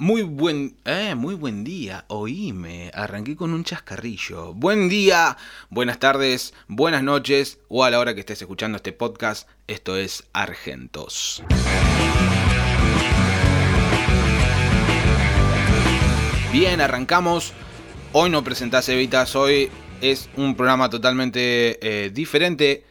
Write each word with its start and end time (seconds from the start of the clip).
Muy 0.00 0.22
buen, 0.22 0.78
eh, 0.86 1.14
muy 1.14 1.34
buen 1.34 1.62
día, 1.62 2.06
oíme, 2.08 2.90
arranqué 2.94 3.36
con 3.36 3.52
un 3.52 3.64
chascarrillo. 3.64 4.54
Buen 4.54 4.88
día, 4.88 5.36
buenas 5.68 5.98
tardes, 5.98 6.54
buenas 6.68 7.02
noches 7.02 7.58
o 7.68 7.84
a 7.84 7.90
la 7.90 7.98
hora 7.98 8.14
que 8.14 8.20
estés 8.20 8.40
escuchando 8.40 8.76
este 8.76 8.94
podcast, 8.94 9.46
esto 9.66 9.98
es 9.98 10.24
Argentos. 10.32 11.42
Bien, 16.50 16.80
arrancamos. 16.80 17.52
Hoy 18.12 18.30
no 18.30 18.42
presentás 18.42 18.88
Evitas, 18.88 19.36
hoy 19.36 19.68
es 20.00 20.30
un 20.34 20.56
programa 20.56 20.88
totalmente 20.88 21.78
eh, 21.82 22.08
diferente. 22.08 22.89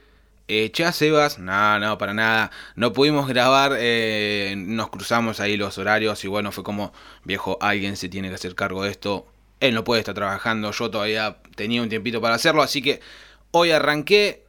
Eh, 0.52 0.72
Sebas, 0.94 1.38
no, 1.38 1.80
no, 1.80 2.00
para 2.00 2.16
nada. 2.16 2.50
No 2.76 2.92
pudimos 2.92 3.28
grabar, 3.28 3.76
eh, 3.78 4.56
nos 4.58 4.90
cruzamos 4.90 5.40
ahí 5.40 5.58
los 5.58 5.78
horarios 5.78 6.26
y 6.26 6.28
bueno, 6.28 6.52
fue 6.52 6.64
como, 6.64 6.92
viejo, 7.24 7.60
alguien 7.62 7.96
se 7.96 8.10
tiene 8.10 8.30
que 8.30 8.36
hacer 8.36 8.56
cargo 8.56 8.84
de 8.84 8.90
esto. 8.90 9.28
Él 9.60 9.76
no 9.76 9.84
puede 9.84 10.00
estar 10.02 10.16
trabajando, 10.16 10.72
yo 10.72 10.90
todavía 10.90 11.38
tenía 11.56 11.84
un 11.84 11.90
tiempito 11.90 12.20
para 12.20 12.34
hacerlo, 12.34 12.64
así 12.64 12.82
que 12.82 13.00
hoy 13.52 13.70
arranqué, 13.70 14.44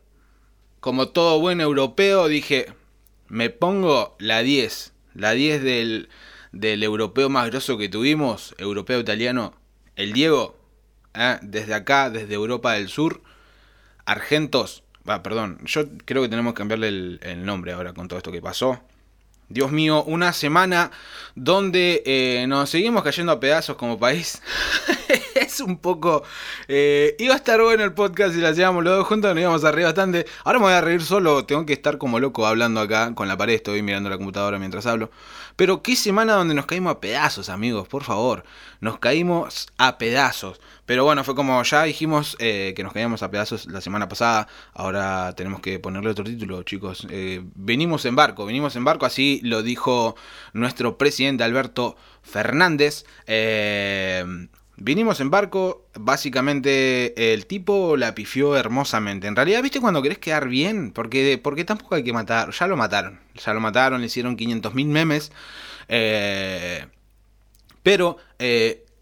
como 0.81 1.09
todo 1.09 1.39
buen 1.39 1.61
europeo, 1.61 2.29
dije, 2.29 2.73
me 3.29 3.51
pongo 3.51 4.17
la 4.19 4.41
10, 4.41 4.95
la 5.15 5.33
10 5.33 5.63
del, 5.63 6.09
del 6.53 6.83
europeo 6.83 7.29
más 7.29 7.51
grosso 7.51 7.77
que 7.77 7.91
tuvimos, 7.91 8.55
europeo 8.57 9.01
italiano, 9.01 9.53
el 9.97 10.15
Diego, 10.15 10.57
¿eh? 11.13 11.39
desde 11.43 11.75
acá, 11.75 12.09
desde 12.09 12.33
Europa 12.33 12.73
del 12.73 12.89
Sur, 12.89 13.23
Argentos 14.07 14.83
Ah, 15.07 15.23
perdón, 15.23 15.59
yo 15.65 15.85
creo 16.05 16.23
que 16.23 16.29
tenemos 16.29 16.53
que 16.53 16.59
cambiarle 16.59 16.89
el, 16.89 17.45
nombre 17.45 17.73
ahora 17.73 17.93
con 17.93 18.09
todo 18.09 18.19
esto 18.19 18.33
que 18.33 18.43
pasó. 18.43 18.81
Dios 19.49 19.73
mío, 19.73 20.05
una 20.05 20.33
semana 20.33 20.93
donde 21.35 22.03
eh, 22.07 22.47
nos 22.47 22.71
seguimos 22.71 23.03
cayendo 23.03 23.33
a 23.33 23.41
pedazos 23.41 23.77
como 23.77 23.99
país. 23.99 24.41
es 25.41 25.61
un 25.61 25.79
poco... 25.79 26.23
Eh, 26.69 27.17
iba 27.19 27.35
a 27.35 27.37
estar 27.37 27.61
bueno 27.61 27.83
el 27.85 27.93
podcast 27.93 28.35
si 28.35 28.41
lo 28.41 28.49
hacíamos 28.49 28.85
los 28.85 28.97
dos 28.97 29.07
juntos, 29.07 29.35
nos 29.35 29.41
íbamos 29.41 29.65
a 29.65 29.73
reír 29.73 29.87
bastante. 29.87 30.27
Ahora 30.45 30.59
me 30.59 30.67
voy 30.67 30.75
a 30.75 30.81
reír 30.81 31.03
solo, 31.03 31.45
tengo 31.45 31.67
que 31.67 31.73
estar 31.73 31.99
como 31.99 32.21
loco 32.21 32.47
hablando 32.47 32.81
acá 32.81 33.15
con 33.15 33.29
la 33.29 33.37
pared, 33.37 33.55
estoy 33.55 33.83
mirando 33.83 34.11
la 34.11 34.17
computadora 34.17 34.59
mientras 34.59 34.87
hablo. 34.87 35.11
Pero 35.57 35.83
qué 35.83 35.97
semana 35.97 36.35
donde 36.35 36.55
nos 36.55 36.67
caímos 36.67 36.93
a 36.93 37.01
pedazos, 37.01 37.49
amigos, 37.49 37.89
por 37.89 38.05
favor. 38.05 38.45
Nos 38.81 38.99
caímos 38.99 39.69
a 39.77 39.99
pedazos. 39.99 40.61
Pero 40.87 41.05
bueno, 41.05 41.23
fue 41.23 41.35
como 41.35 41.63
ya 41.63 41.83
dijimos 41.85 42.37
eh, 42.39 42.73
que 42.75 42.83
nos 42.83 42.93
caíamos 42.93 43.23
a 43.23 43.31
pedazos 43.31 43.67
la 43.67 43.81
semana 43.81 44.09
pasada. 44.09 44.49
Ahora 44.73 45.35
tenemos 45.37 45.61
que 45.61 45.79
ponerle 45.79 46.11
otro 46.11 46.25
título, 46.25 46.63
chicos. 46.63 47.07
Eh, 47.11 47.43
venimos 47.55 48.05
en 48.07 48.17
barco, 48.17 48.47
venimos 48.47 48.75
en 48.77 48.85
barco, 48.85 49.07
así 49.07 49.41
lo 49.43 49.63
dijo 49.63 50.17
nuestro 50.53 50.99
presidente 50.99 51.45
Alberto 51.45 51.97
Fernández. 52.23 53.05
Eh, 53.27 54.49
vinimos 54.81 55.21
en 55.21 55.31
barco, 55.31 55.87
básicamente 55.95 57.33
el 57.33 57.47
tipo 57.47 57.97
la 57.97 58.15
pifió 58.15 58.57
hermosamente. 58.57 59.29
En 59.29 59.37
realidad, 59.37 59.63
¿viste 59.63 59.81
cuando 59.81 60.03
querés 60.03 60.19
quedar 60.19 60.49
bien? 60.49 60.91
Porque, 60.93 61.39
porque 61.43 61.65
tampoco 61.65 61.95
hay 61.95 62.03
que 62.05 62.13
matar. 62.13 62.51
Ya 62.51 62.67
lo 62.67 62.77
mataron. 62.77 63.21
Ya 63.35 63.55
lo 63.55 63.61
mataron, 63.61 64.01
le 64.01 64.07
hicieron 64.07 64.37
500.000 64.37 64.87
memes. 64.87 65.33
pero 67.83 68.19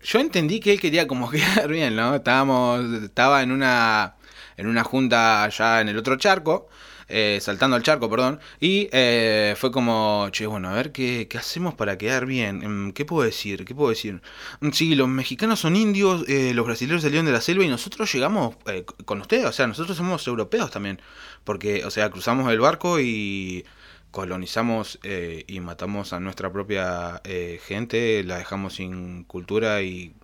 yo 0.03 0.21
entendí 0.21 0.61
que 0.61 0.73
él 0.73 0.81
quería 0.81 1.07
como 1.07 1.31
quedar 1.31 1.69
bien, 1.69 1.97
¿no? 1.97 2.15
Estábamos, 2.15 3.03
estaba 3.03 3.43
en 3.43 3.53
una, 3.53 4.17
en 4.57 4.67
una 4.67 4.85
junta 4.85 5.45
allá 5.45 5.81
en 5.81 5.89
el 5.89 5.99
otro 5.99 6.17
charco, 6.17 6.69
eh, 7.09 7.39
saltando 7.41 7.77
al 7.77 7.83
charco, 7.83 8.09
perdón, 8.11 8.41
y 8.61 8.89
eh, 8.93 9.55
fue 9.57 9.71
como, 9.73 10.29
che, 10.31 10.47
bueno, 10.47 10.69
a 10.69 10.73
ver 10.73 10.93
qué, 10.93 11.27
qué, 11.29 11.39
hacemos 11.39 11.75
para 11.75 11.99
quedar 11.99 12.27
bien. 12.27 12.89
Mm, 12.89 12.93
¿Qué 12.93 13.05
puedo 13.05 13.25
decir? 13.25 13.65
¿Qué 13.65 13.75
puedo 13.75 13.91
decir? 13.91 14.21
Mm, 14.61 14.71
sí, 14.71 14.95
los 14.95 15.09
mexicanos 15.09 15.61
son 15.61 15.77
indios, 15.77 16.25
eh, 16.29 16.53
los 16.55 16.67
brasileños 16.67 17.03
salieron 17.03 17.27
de 17.27 17.33
la 17.33 17.41
selva 17.41 17.65
y 17.65 17.69
nosotros 17.69 18.13
llegamos 18.13 18.57
con 19.05 19.21
ustedes, 19.21 19.47
o 19.47 19.53
sea, 19.53 19.67
nosotros 19.67 19.97
somos 19.97 20.27
europeos 20.27 20.71
también, 20.71 21.01
porque, 21.45 21.85
o 21.85 21.91
sea, 21.91 22.11
cruzamos 22.11 22.51
el 22.53 22.61
barco 22.61 23.01
y 23.01 23.65
colonizamos 24.11 24.99
eh, 25.03 25.45
y 25.47 25.61
matamos 25.61 26.13
a 26.13 26.21
nuestra 26.21 26.51
propia 26.53 27.21
eh, 27.25 27.61
gente, 27.65 28.25
la 28.25 28.39
dejamos 28.39 28.75
sin 28.75 29.25
cultura 29.25 29.83
y 29.83 30.15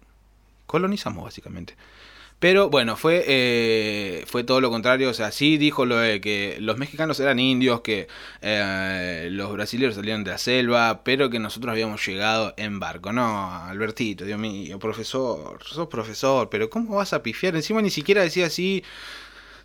colonizamos 0.67 1.25
básicamente. 1.25 1.77
Pero 2.45 2.69
bueno, 2.69 2.95
fue, 2.99 3.25
eh, 3.27 4.25
fue 4.27 4.45
todo 4.45 4.61
lo 4.61 4.69
contrario. 4.69 5.09
O 5.09 5.15
sea, 5.15 5.33
sí 5.33 5.57
dijo 5.57 5.87
lo 5.87 5.97
de 5.97 6.21
que 6.21 6.59
los 6.61 6.77
mexicanos 6.77 7.19
eran 7.19 7.39
indios, 7.39 7.81
que 7.81 8.07
los 9.31 9.51
brasileños 9.55 9.95
salían 9.95 10.25
de 10.25 10.33
la 10.33 10.37
selva, 10.37 11.05
pero 11.05 11.31
que 11.31 11.39
nosotros 11.39 11.73
habíamos 11.73 12.07
llegado 12.07 12.53
en 12.59 12.81
barco. 12.81 13.15
No, 13.15 13.51
Albertito, 13.51 14.27
Dios 14.27 14.39
mío, 14.39 14.79
profesor, 14.79 15.59
sos 15.65 15.89
profesor, 15.89 16.51
pero 16.51 16.69
¿cómo 16.69 16.97
vas 16.97 17.15
a 17.15 17.23
pifiar? 17.23 17.57
Encima 17.57 17.81
ni 17.81 17.89
siquiera 17.89 18.21
decía 18.21 18.45
así 18.45 18.85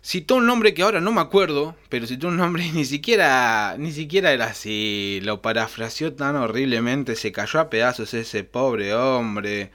citó 0.02 0.36
un 0.36 0.46
nombre 0.46 0.72
que 0.72 0.82
ahora 0.82 1.02
no 1.02 1.12
me 1.12 1.20
acuerdo, 1.20 1.76
pero 1.90 2.06
citó 2.06 2.28
un 2.28 2.38
nombre 2.38 2.64
y 2.64 2.72
ni 2.72 2.86
siquiera, 2.86 3.76
ni 3.78 3.92
siquiera 3.92 4.32
era 4.32 4.46
así, 4.46 5.20
lo 5.22 5.42
parafraseó 5.42 6.14
tan 6.14 6.34
horriblemente, 6.36 7.14
se 7.14 7.30
cayó 7.30 7.60
a 7.60 7.68
pedazos 7.68 8.14
ese 8.14 8.42
pobre 8.42 8.94
hombre. 8.94 9.70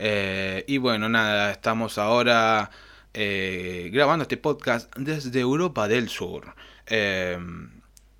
Eh, 0.00 0.64
y 0.68 0.78
bueno, 0.78 1.08
nada, 1.08 1.50
estamos 1.50 1.98
ahora 1.98 2.70
eh, 3.12 3.90
grabando 3.92 4.22
este 4.22 4.36
podcast 4.36 4.94
desde 4.96 5.40
Europa 5.40 5.88
del 5.88 6.08
Sur. 6.08 6.54
Eh, 6.86 7.36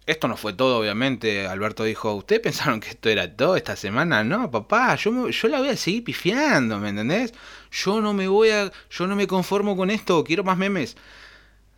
esto 0.07 0.27
no 0.27 0.37
fue 0.37 0.55
todo, 0.55 0.79
obviamente. 0.79 1.47
Alberto 1.47 1.85
dijo, 1.85 2.15
¿ustedes 2.15 2.41
pensaron 2.43 2.81
que 2.81 2.91
esto 2.91 3.09
era 3.09 3.37
todo 3.37 3.57
esta 3.57 3.77
semana? 3.77 4.25
No, 4.25 4.51
papá, 4.51 4.97
yo, 4.97 5.29
yo 5.29 5.49
la 5.49 5.61
voy 5.61 5.69
a 5.69 5.77
seguir 5.77 6.03
pifiando, 6.03 6.79
¿me 6.81 6.89
entendés? 6.89 7.33
Yo 7.71 8.01
no 8.01 8.13
me 8.13 8.27
voy 8.27 8.51
a, 8.51 8.73
yo 8.91 9.07
no 9.07 9.15
me 9.15 9.29
conformo 9.29 9.77
con 9.77 9.91
esto, 9.91 10.25
quiero 10.25 10.43
más 10.43 10.59
memes 10.59 10.97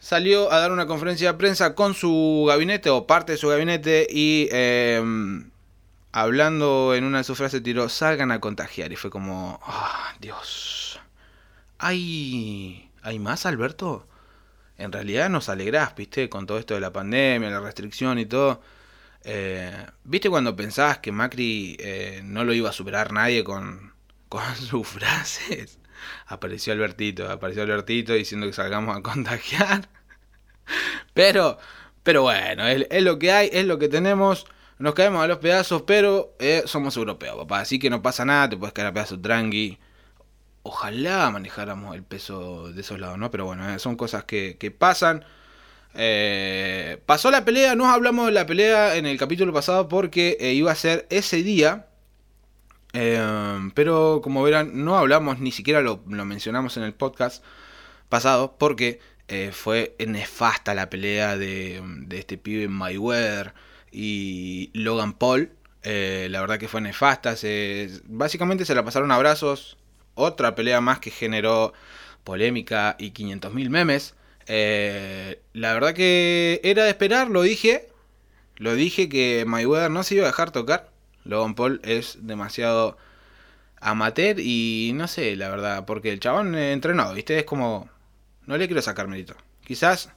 salió 0.00 0.50
a 0.50 0.58
dar 0.58 0.72
una 0.72 0.86
conferencia 0.86 1.32
de 1.32 1.38
prensa 1.38 1.74
con 1.74 1.94
su 1.94 2.46
gabinete 2.48 2.88
o 2.90 3.06
parte 3.06 3.32
de 3.32 3.38
su 3.38 3.48
gabinete 3.48 4.06
y 4.10 4.48
em, 4.50 5.49
hablando 6.12 6.94
en 6.94 7.04
una 7.04 7.18
de 7.18 7.24
sus 7.24 7.38
frases 7.38 7.62
tiró 7.62 7.88
salgan 7.88 8.30
a 8.32 8.40
contagiar 8.40 8.92
y 8.92 8.96
fue 8.96 9.10
como, 9.10 9.60
ah, 9.64 10.14
Dios, 10.20 11.00
¿hay, 11.78 12.90
¿hay 13.02 13.18
más 13.18 13.46
Alberto? 13.46 14.06
En 14.78 14.92
realidad 14.92 15.28
nos 15.28 15.48
alegrás, 15.48 15.94
viste, 15.94 16.28
con 16.28 16.46
todo 16.46 16.58
esto 16.58 16.74
de 16.74 16.80
la 16.80 16.92
pandemia, 16.92 17.50
la 17.50 17.60
restricción 17.60 18.18
y 18.18 18.26
todo. 18.26 18.62
Eh, 19.24 19.86
¿Viste 20.04 20.30
cuando 20.30 20.56
pensabas 20.56 20.98
que 20.98 21.12
Macri 21.12 21.76
eh, 21.78 22.22
no 22.24 22.44
lo 22.44 22.54
iba 22.54 22.70
a 22.70 22.72
superar 22.72 23.12
nadie 23.12 23.44
con, 23.44 23.92
con 24.28 24.42
sus 24.56 24.88
frases? 24.88 25.80
apareció 26.26 26.72
Albertito, 26.72 27.30
apareció 27.30 27.62
Albertito 27.62 28.12
diciendo 28.12 28.46
que 28.46 28.52
salgamos 28.52 28.96
a 28.96 29.02
contagiar. 29.02 29.88
Pero, 31.14 31.58
pero 32.04 32.22
bueno, 32.22 32.64
es, 32.66 33.02
lo 33.02 33.18
que 33.18 33.32
hay, 33.32 33.50
es 33.52 33.66
lo 33.66 33.80
que 33.80 33.88
tenemos. 33.88 34.46
Nos 34.80 34.94
caemos 34.94 35.22
a 35.22 35.26
los 35.26 35.38
pedazos, 35.38 35.82
pero 35.82 36.34
eh, 36.38 36.62
somos 36.64 36.96
europeos, 36.96 37.36
papá. 37.36 37.60
Así 37.60 37.78
que 37.78 37.90
no 37.90 38.00
pasa 38.00 38.24
nada, 38.24 38.48
te 38.48 38.56
puedes 38.56 38.72
caer 38.72 38.88
a 38.88 38.92
pedazos 38.94 39.20
tranqui. 39.20 39.78
Ojalá 40.62 41.30
manejáramos 41.30 41.94
el 41.94 42.02
peso 42.02 42.72
de 42.72 42.80
esos 42.80 42.98
lados, 42.98 43.18
¿no? 43.18 43.30
Pero 43.30 43.44
bueno, 43.44 43.68
eh, 43.74 43.78
son 43.78 43.96
cosas 43.96 44.24
que, 44.24 44.74
pasan. 44.78 45.22
Eh, 45.94 46.98
pasó 47.04 47.30
la 47.30 47.44
pelea, 47.44 47.74
no 47.74 47.90
hablamos 47.90 48.26
de 48.26 48.32
la 48.32 48.46
pelea 48.46 48.96
en 48.96 49.04
el 49.04 49.18
capítulo 49.18 49.52
pasado 49.52 49.86
porque 49.86 50.38
iba 50.54 50.72
a 50.72 50.74
ser 50.74 51.06
ese 51.10 51.42
día 51.42 51.86
pero 53.74 54.20
como 54.22 54.42
verán, 54.42 54.84
no 54.84 54.96
hablamos, 54.98 55.38
ni 55.40 55.52
siquiera 55.52 55.80
lo, 55.80 56.02
mencionamos 56.06 56.76
en 56.76 56.82
el 56.84 56.94
podcast 56.94 57.44
pasado, 58.08 58.56
porque 58.58 59.00
fue 59.52 59.94
nefasta 60.06 60.74
la 60.74 60.90
pelea 60.90 61.36
de, 61.36 61.82
este 62.10 62.38
pibe 62.38 62.68
Mayweather 62.68 63.54
y 63.92 64.70
Logan 64.74 65.12
Paul. 65.14 65.50
Eh, 65.82 66.28
la 66.30 66.40
verdad 66.40 66.58
que 66.58 66.68
fue 66.68 66.80
nefasta. 66.80 67.34
básicamente 68.04 68.64
se 68.64 68.74
la 68.74 68.84
pasaron 68.84 69.10
abrazos. 69.12 69.76
Otra 70.14 70.54
pelea 70.54 70.80
más 70.80 70.98
que 70.98 71.10
generó 71.10 71.72
polémica 72.24 72.96
y 72.98 73.12
500.000 73.12 73.70
memes. 73.70 74.14
Eh, 74.46 75.40
la 75.52 75.72
verdad 75.74 75.94
que 75.94 76.60
era 76.64 76.84
de 76.84 76.90
esperar, 76.90 77.30
lo 77.30 77.42
dije. 77.42 77.88
Lo 78.56 78.74
dije 78.74 79.08
que 79.08 79.44
Mayweather 79.46 79.90
no 79.90 80.02
se 80.02 80.16
iba 80.16 80.24
a 80.24 80.28
dejar 80.28 80.50
tocar. 80.50 80.90
Logan 81.24 81.54
Paul 81.54 81.80
es 81.84 82.18
demasiado 82.22 82.96
amateur 83.80 84.38
y 84.38 84.92
no 84.94 85.08
sé, 85.08 85.36
la 85.36 85.48
verdad, 85.48 85.84
porque 85.86 86.12
el 86.12 86.20
chabón 86.20 86.54
entrenó, 86.54 87.12
¿viste? 87.14 87.38
Es 87.38 87.44
como... 87.44 87.88
No 88.46 88.56
le 88.56 88.66
quiero 88.66 88.82
sacar 88.82 89.06
mérito. 89.08 89.34
Quizás 89.64 90.10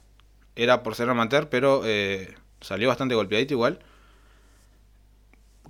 era 0.56 0.82
por 0.82 0.94
ser 0.94 1.08
amateur, 1.08 1.48
pero 1.48 1.82
eh, 1.84 2.34
salió 2.64 2.88
bastante 2.88 3.14
golpeadito 3.14 3.54
igual. 3.54 3.78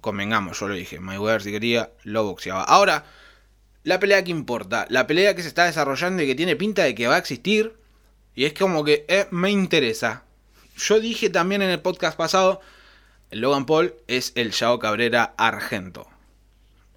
Convengamos, 0.00 0.58
yo 0.60 0.68
lo 0.68 0.74
dije, 0.74 1.00
Mayweather 1.00 1.42
si 1.42 1.50
quería, 1.50 1.90
lo 2.02 2.24
boxeaba. 2.24 2.64
Ahora, 2.64 3.04
la 3.82 3.98
pelea 3.98 4.22
que 4.24 4.30
importa, 4.30 4.86
la 4.90 5.06
pelea 5.06 5.34
que 5.34 5.42
se 5.42 5.48
está 5.48 5.64
desarrollando 5.64 6.22
y 6.22 6.26
que 6.26 6.34
tiene 6.34 6.56
pinta 6.56 6.84
de 6.84 6.94
que 6.94 7.06
va 7.06 7.16
a 7.16 7.18
existir, 7.18 7.74
y 8.34 8.44
es 8.44 8.54
como 8.54 8.84
que 8.84 9.04
eh, 9.08 9.26
me 9.30 9.50
interesa. 9.50 10.24
Yo 10.76 11.00
dije 11.00 11.30
también 11.30 11.62
en 11.62 11.70
el 11.70 11.80
podcast 11.80 12.16
pasado 12.16 12.60
Logan 13.30 13.66
Paul 13.66 13.94
es 14.06 14.32
el 14.36 14.52
Yao 14.52 14.78
Cabrera 14.78 15.34
argento. 15.36 16.06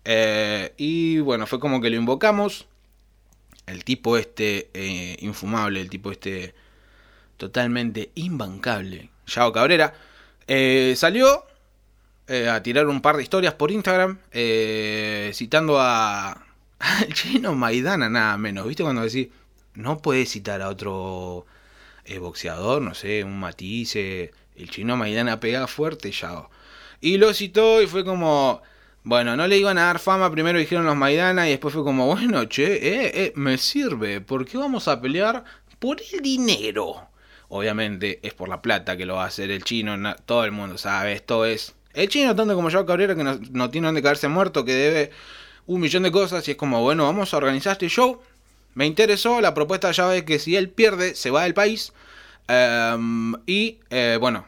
Eh, 0.06 0.74
y 0.78 1.20
bueno, 1.20 1.48
fue 1.48 1.60
como 1.60 1.82
que 1.82 1.90
lo 1.90 1.96
invocamos. 1.96 2.68
El 3.66 3.84
tipo 3.84 4.18
este 4.18 4.70
eh, 4.74 5.18
infumable, 5.20 5.82
el 5.82 5.90
tipo 5.90 6.12
este 6.12 6.56
totalmente 7.38 8.12
imbancable, 8.16 9.10
Yao 9.28 9.52
Cabrera, 9.54 9.94
eh, 10.48 10.94
salió 10.98 11.46
a 12.30 12.62
tirar 12.62 12.88
un 12.88 13.02
par 13.02 13.16
de 13.16 13.24
historias 13.24 13.54
por 13.54 13.72
Instagram 13.72 14.20
citando 15.34 15.80
a, 15.80 16.32
al 16.80 17.14
chino 17.14 17.56
Maidana, 17.56 18.10
nada 18.10 18.38
menos. 18.38 18.68
¿Viste 18.68 18.84
cuando 18.84 19.04
decís, 19.04 19.30
no 19.76 20.00
puedes 20.00 20.30
citar 20.30 20.62
a 20.62 20.70
otro 20.70 21.46
boxeador, 22.20 22.82
no 22.82 22.94
sé, 22.94 23.24
un 23.24 23.40
matice, 23.40 24.34
el 24.58 24.70
chino 24.70 24.98
Maidana 24.98 25.40
pega 25.40 25.68
fuerte, 25.68 26.12
Yao. 26.12 26.50
Y 27.00 27.18
lo 27.18 27.34
citó 27.34 27.82
y 27.82 27.88
fue 27.88 28.04
como, 28.04 28.62
bueno, 29.04 29.38
no 29.38 29.48
le 29.48 29.58
iban 29.58 29.78
a 29.78 29.84
dar 29.84 30.00
fama, 30.00 30.32
primero 30.32 30.60
dijeron 30.60 30.86
los 30.86 30.96
Maidana 30.96 31.48
y 31.48 31.52
después 31.52 31.74
fue 31.74 31.84
como, 31.84 32.08
bueno, 32.08 32.44
che, 32.46 32.74
eh, 32.74 33.12
eh, 33.14 33.34
me 33.36 33.58
sirve, 33.58 34.20
¿por 34.20 34.46
qué 34.46 34.58
vamos 34.58 34.88
a 34.88 35.00
pelear 35.00 35.44
por 35.80 35.98
el 36.12 36.22
dinero? 36.22 37.08
Obviamente 37.50 38.20
es 38.24 38.34
por 38.34 38.50
la 38.50 38.62
plata 38.62 38.98
que 38.98 39.06
lo 39.06 39.16
va 39.16 39.24
a 39.24 39.28
hacer 39.28 39.52
el 39.52 39.64
chino, 39.64 39.96
todo 40.26 40.44
el 40.44 40.52
mundo 40.52 40.78
sabe, 40.78 41.14
esto 41.14 41.46
es... 41.46 41.74
El 41.94 42.10
chino, 42.10 42.36
tanto 42.36 42.54
como 42.56 42.70
yo, 42.70 42.86
Cabrera, 42.86 43.16
que 43.16 43.24
no, 43.24 43.70
tiene 43.70 43.88
donde 43.88 44.04
caerse 44.04 44.28
muerto, 44.28 44.66
que 44.66 44.74
debe 44.74 45.12
un 45.66 45.82
millón 45.82 46.04
de 46.04 46.12
cosas 46.12 46.48
y 46.48 46.52
es 46.52 46.58
como, 46.58 46.82
bueno, 46.82 47.06
vamos 47.06 47.34
a 47.34 47.38
organizar 47.38 47.74
este 47.74 47.90
show. 47.90 48.22
Me 48.76 48.86
interesó, 48.86 49.42
la 49.42 49.56
propuesta 49.56 49.92
ya 49.92 50.16
es 50.16 50.24
que 50.24 50.38
si 50.38 50.56
él 50.56 50.70
pierde, 50.70 51.16
se 51.16 51.32
va 51.32 51.44
del 51.44 51.56
país. 51.56 51.94
Em, 52.48 53.34
y 53.48 53.80
eh, 53.90 54.18
bueno, 54.20 54.46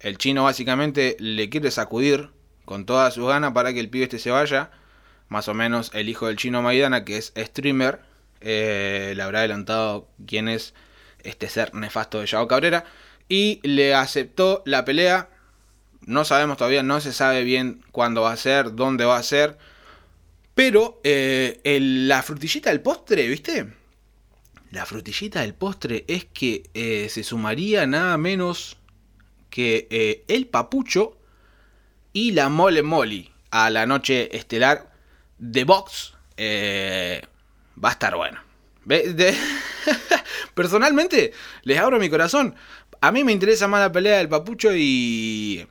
el 0.00 0.16
chino 0.16 0.44
básicamente 0.44 1.16
le 1.18 1.50
quiere 1.50 1.70
sacudir 1.70 2.30
con 2.64 2.86
todas 2.86 3.14
sus 3.14 3.28
ganas 3.28 3.52
para 3.52 3.72
que 3.72 3.80
el 3.80 3.90
pibe 3.90 4.04
este 4.04 4.18
se 4.18 4.30
vaya. 4.30 4.70
Más 5.28 5.48
o 5.48 5.54
menos 5.54 5.90
el 5.92 6.08
hijo 6.08 6.26
del 6.28 6.36
chino 6.36 6.62
Maidana, 6.62 7.04
que 7.04 7.18
es 7.18 7.32
streamer, 7.36 8.00
eh, 8.40 9.12
le 9.16 9.22
habrá 9.22 9.40
adelantado 9.40 10.08
quién 10.26 10.48
es 10.48 10.74
este 11.28 11.48
ser 11.48 11.74
nefasto 11.74 12.20
de 12.20 12.26
Yao 12.26 12.48
Cabrera. 12.48 12.84
Y 13.28 13.60
le 13.62 13.94
aceptó 13.94 14.62
la 14.64 14.84
pelea. 14.84 15.28
No 16.06 16.24
sabemos 16.24 16.56
todavía, 16.56 16.82
no 16.82 17.00
se 17.00 17.12
sabe 17.12 17.44
bien 17.44 17.84
cuándo 17.92 18.22
va 18.22 18.32
a 18.32 18.36
ser, 18.36 18.74
dónde 18.74 19.04
va 19.04 19.16
a 19.16 19.22
ser. 19.22 19.58
Pero 20.54 21.00
eh, 21.04 21.60
la 21.80 22.22
frutillita 22.22 22.70
del 22.70 22.80
postre, 22.80 23.28
¿viste? 23.28 23.72
La 24.70 24.86
frutillita 24.86 25.42
del 25.42 25.54
postre 25.54 26.04
es 26.08 26.24
que 26.24 26.64
eh, 26.74 27.08
se 27.10 27.22
sumaría 27.22 27.86
nada 27.86 28.16
menos 28.18 28.76
que 29.50 30.24
el 30.28 30.46
papucho 30.46 31.16
y 32.12 32.32
la 32.32 32.48
Mole 32.48 32.82
Molly 32.82 33.30
a 33.50 33.70
la 33.70 33.86
noche 33.86 34.36
estelar 34.36 34.90
de 35.38 35.64
Box 35.64 36.14
eh, 36.36 37.22
va 37.82 37.90
a 37.90 37.92
estar 37.92 38.16
bueno. 38.16 38.40
Personalmente, 40.54 41.32
les 41.62 41.78
abro 41.78 41.98
mi 41.98 42.08
corazón. 42.08 42.54
A 43.00 43.12
mí 43.12 43.22
me 43.24 43.32
interesa 43.32 43.68
más 43.68 43.80
la 43.80 43.92
pelea 43.92 44.18
del 44.18 44.28
Papucho 44.28 44.74
y, 44.74 45.66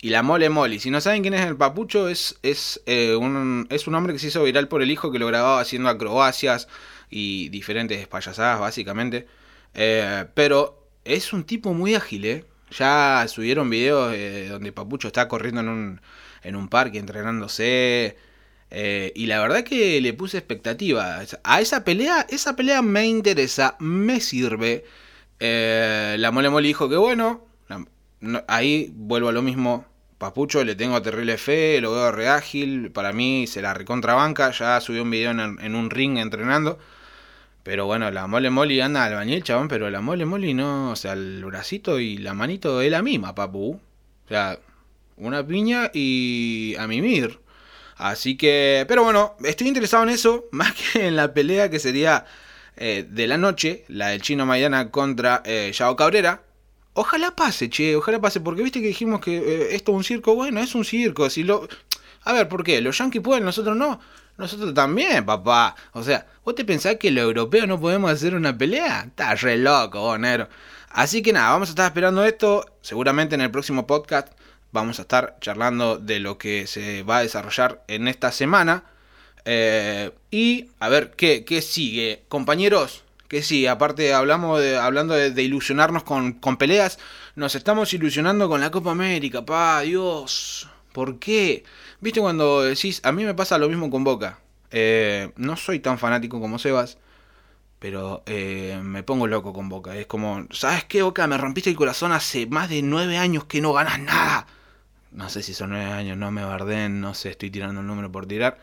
y 0.00 0.10
la 0.10 0.22
Mole 0.22 0.50
Molly. 0.50 0.78
Si 0.78 0.90
no 0.90 1.00
saben 1.00 1.22
quién 1.22 1.34
es 1.34 1.46
el 1.46 1.56
Papucho, 1.56 2.08
es, 2.08 2.38
es, 2.42 2.80
eh, 2.86 3.16
un, 3.16 3.66
es 3.70 3.86
un 3.86 3.94
hombre 3.94 4.12
que 4.12 4.18
se 4.18 4.28
hizo 4.28 4.44
viral 4.44 4.68
por 4.68 4.82
el 4.82 4.90
hijo 4.90 5.10
que 5.10 5.18
lo 5.18 5.26
grababa 5.26 5.60
haciendo 5.60 5.88
acrobacias 5.88 6.68
y 7.10 7.48
diferentes 7.48 8.06
payasadas, 8.06 8.60
básicamente. 8.60 9.26
Eh, 9.74 10.26
pero 10.34 10.86
es 11.04 11.32
un 11.32 11.44
tipo 11.44 11.74
muy 11.74 11.94
ágil, 11.94 12.24
¿eh? 12.24 12.44
Ya 12.70 13.26
subieron 13.28 13.68
videos 13.68 14.12
eh, 14.14 14.46
donde 14.48 14.72
Papucho 14.72 15.08
está 15.08 15.26
corriendo 15.26 15.60
en 15.60 15.68
un, 15.68 16.00
en 16.42 16.56
un 16.56 16.68
parque 16.68 16.98
entrenándose. 16.98 18.16
Eh, 18.70 19.12
y 19.16 19.26
la 19.26 19.40
verdad 19.40 19.64
que 19.64 20.00
le 20.00 20.12
puse 20.14 20.38
expectativa. 20.38 21.22
A 21.44 21.60
esa 21.60 21.84
pelea, 21.84 22.26
esa 22.28 22.56
pelea 22.56 22.82
me 22.82 23.06
interesa, 23.06 23.76
me 23.80 24.20
sirve. 24.20 24.84
Eh, 25.40 26.16
la 26.18 26.30
Mole 26.30 26.50
Mole 26.50 26.68
dijo 26.68 26.88
que 26.88 26.96
bueno. 26.96 27.46
ahí 28.48 28.92
vuelvo 28.94 29.28
a 29.28 29.32
lo 29.32 29.42
mismo. 29.42 29.86
Papucho 30.18 30.64
le 30.64 30.74
tengo 30.76 31.00
terrible 31.02 31.38
fe, 31.38 31.80
lo 31.80 31.92
veo 31.94 32.12
reágil. 32.12 32.90
Para 32.92 33.12
mí 33.12 33.46
se 33.46 33.62
la 33.62 33.74
recontrabanca. 33.74 34.50
Ya 34.52 34.80
subió 34.80 35.02
un 35.02 35.10
video 35.10 35.30
en 35.32 35.74
un 35.74 35.90
ring 35.90 36.18
entrenando. 36.18 36.78
Pero 37.62 37.86
bueno, 37.86 38.10
la 38.10 38.26
mole 38.26 38.50
moli 38.50 38.80
anda 38.80 39.04
al 39.04 39.14
bañil, 39.14 39.42
chabón, 39.42 39.68
pero 39.68 39.90
la 39.90 40.00
mole 40.00 40.24
moli 40.24 40.54
no, 40.54 40.90
o 40.92 40.96
sea, 40.96 41.12
el 41.12 41.44
bracito 41.44 41.98
y 42.00 42.16
la 42.18 42.32
manito 42.34 42.80
es 42.80 42.90
la 42.90 43.02
misma, 43.02 43.34
papu. 43.34 43.72
O 43.74 44.28
sea, 44.28 44.58
una 45.16 45.46
piña 45.46 45.90
y 45.92 46.74
a 46.78 46.86
mimir. 46.86 47.40
Así 48.00 48.38
que, 48.38 48.86
pero 48.88 49.04
bueno, 49.04 49.36
estoy 49.44 49.68
interesado 49.68 50.04
en 50.04 50.08
eso, 50.08 50.46
más 50.52 50.72
que 50.72 51.06
en 51.06 51.16
la 51.16 51.34
pelea 51.34 51.68
que 51.68 51.78
sería 51.78 52.24
eh, 52.78 53.06
de 53.06 53.26
la 53.26 53.36
noche, 53.36 53.84
la 53.88 54.08
del 54.08 54.22
chino 54.22 54.46
Maidana 54.46 54.90
contra 54.90 55.42
eh, 55.44 55.70
Yao 55.74 55.96
Cabrera. 55.96 56.42
Ojalá 56.94 57.36
pase, 57.36 57.68
che, 57.68 57.94
ojalá 57.94 58.18
pase, 58.18 58.40
porque 58.40 58.62
viste 58.62 58.80
que 58.80 58.86
dijimos 58.88 59.20
que 59.20 59.36
eh, 59.36 59.74
esto 59.74 59.92
es 59.92 59.96
un 59.98 60.04
circo, 60.04 60.34
bueno, 60.34 60.60
es 60.60 60.74
un 60.74 60.86
circo, 60.86 61.28
si 61.28 61.42
lo... 61.42 61.68
A 62.24 62.32
ver, 62.32 62.48
¿por 62.48 62.64
qué? 62.64 62.80
¿Los 62.80 62.96
yankees 62.96 63.22
pueden, 63.22 63.44
nosotros 63.44 63.76
no? 63.76 64.00
Nosotros 64.38 64.72
también, 64.72 65.26
papá. 65.26 65.76
O 65.92 66.02
sea, 66.02 66.26
¿vos 66.42 66.54
te 66.54 66.64
pensás 66.64 66.96
que 66.96 67.10
los 67.10 67.24
europeos 67.24 67.68
no 67.68 67.78
podemos 67.78 68.10
hacer 68.10 68.34
una 68.34 68.56
pelea? 68.56 69.04
Estás 69.08 69.42
re 69.42 69.58
loco, 69.58 70.00
vos, 70.00 70.18
Así 70.88 71.20
que 71.22 71.34
nada, 71.34 71.50
vamos 71.50 71.68
a 71.68 71.72
estar 71.72 71.84
esperando 71.84 72.24
esto. 72.24 72.64
Seguramente 72.80 73.34
en 73.34 73.42
el 73.42 73.50
próximo 73.50 73.86
podcast 73.86 74.32
vamos 74.72 74.98
a 74.98 75.02
estar 75.02 75.36
charlando 75.40 75.98
de 75.98 76.20
lo 76.20 76.38
que 76.38 76.66
se 76.66 77.02
va 77.02 77.18
a 77.18 77.22
desarrollar 77.22 77.82
en 77.88 78.08
esta 78.08 78.32
semana. 78.32 78.84
Eh, 79.44 80.10
y 80.30 80.68
a 80.80 80.88
ver, 80.88 81.12
¿qué, 81.12 81.44
¿qué 81.44 81.62
sigue? 81.62 82.24
Compañeros, 82.28 83.04
¿qué 83.28 83.42
sigue? 83.42 83.68
Aparte, 83.68 84.12
hablamos 84.14 84.62
hablando 84.62 85.14
de, 85.14 85.42
ilusionarnos 85.42 86.04
con, 86.04 86.34
con, 86.34 86.56
peleas, 86.56 86.98
nos 87.36 87.54
estamos 87.54 87.92
ilusionando 87.94 88.48
con 88.48 88.60
la 88.60 88.70
Copa 88.70 88.90
América, 88.90 89.44
pa, 89.44 89.80
Dios. 89.80 90.68
¿Por 90.92 91.18
qué? 91.18 91.64
¿Viste 92.00 92.20
cuando 92.20 92.62
decís, 92.62 93.00
a 93.04 93.12
mí 93.12 93.24
me 93.24 93.34
pasa 93.34 93.58
lo 93.58 93.68
mismo 93.68 93.90
con 93.90 94.04
Boca? 94.04 94.40
Eh, 94.70 95.32
no 95.36 95.56
soy 95.56 95.80
tan 95.80 95.98
fanático 95.98 96.40
como 96.40 96.58
Sebas, 96.58 96.98
pero 97.78 98.22
eh, 98.26 98.80
me 98.82 99.02
pongo 99.02 99.26
loco 99.26 99.52
con 99.52 99.68
Boca. 99.68 99.96
Es 99.96 100.06
como, 100.06 100.46
¿sabes 100.50 100.84
qué, 100.84 101.02
Boca? 101.02 101.26
Me 101.26 101.38
rompiste 101.38 101.70
el 101.70 101.76
corazón 101.76 102.12
hace 102.12 102.46
más 102.46 102.68
de 102.68 102.82
nueve 102.82 103.18
años 103.18 103.44
que 103.46 103.60
no 103.60 103.72
ganas 103.72 103.98
nada. 104.00 104.46
No 105.12 105.28
sé 105.28 105.42
si 105.42 105.54
son 105.54 105.70
nueve 105.70 105.90
años, 105.92 106.16
no 106.16 106.30
me 106.30 106.44
barden, 106.44 107.00
no 107.00 107.14
sé, 107.14 107.30
estoy 107.30 107.50
tirando 107.50 107.80
el 107.80 107.86
número 107.86 108.10
por 108.12 108.26
tirar. 108.26 108.58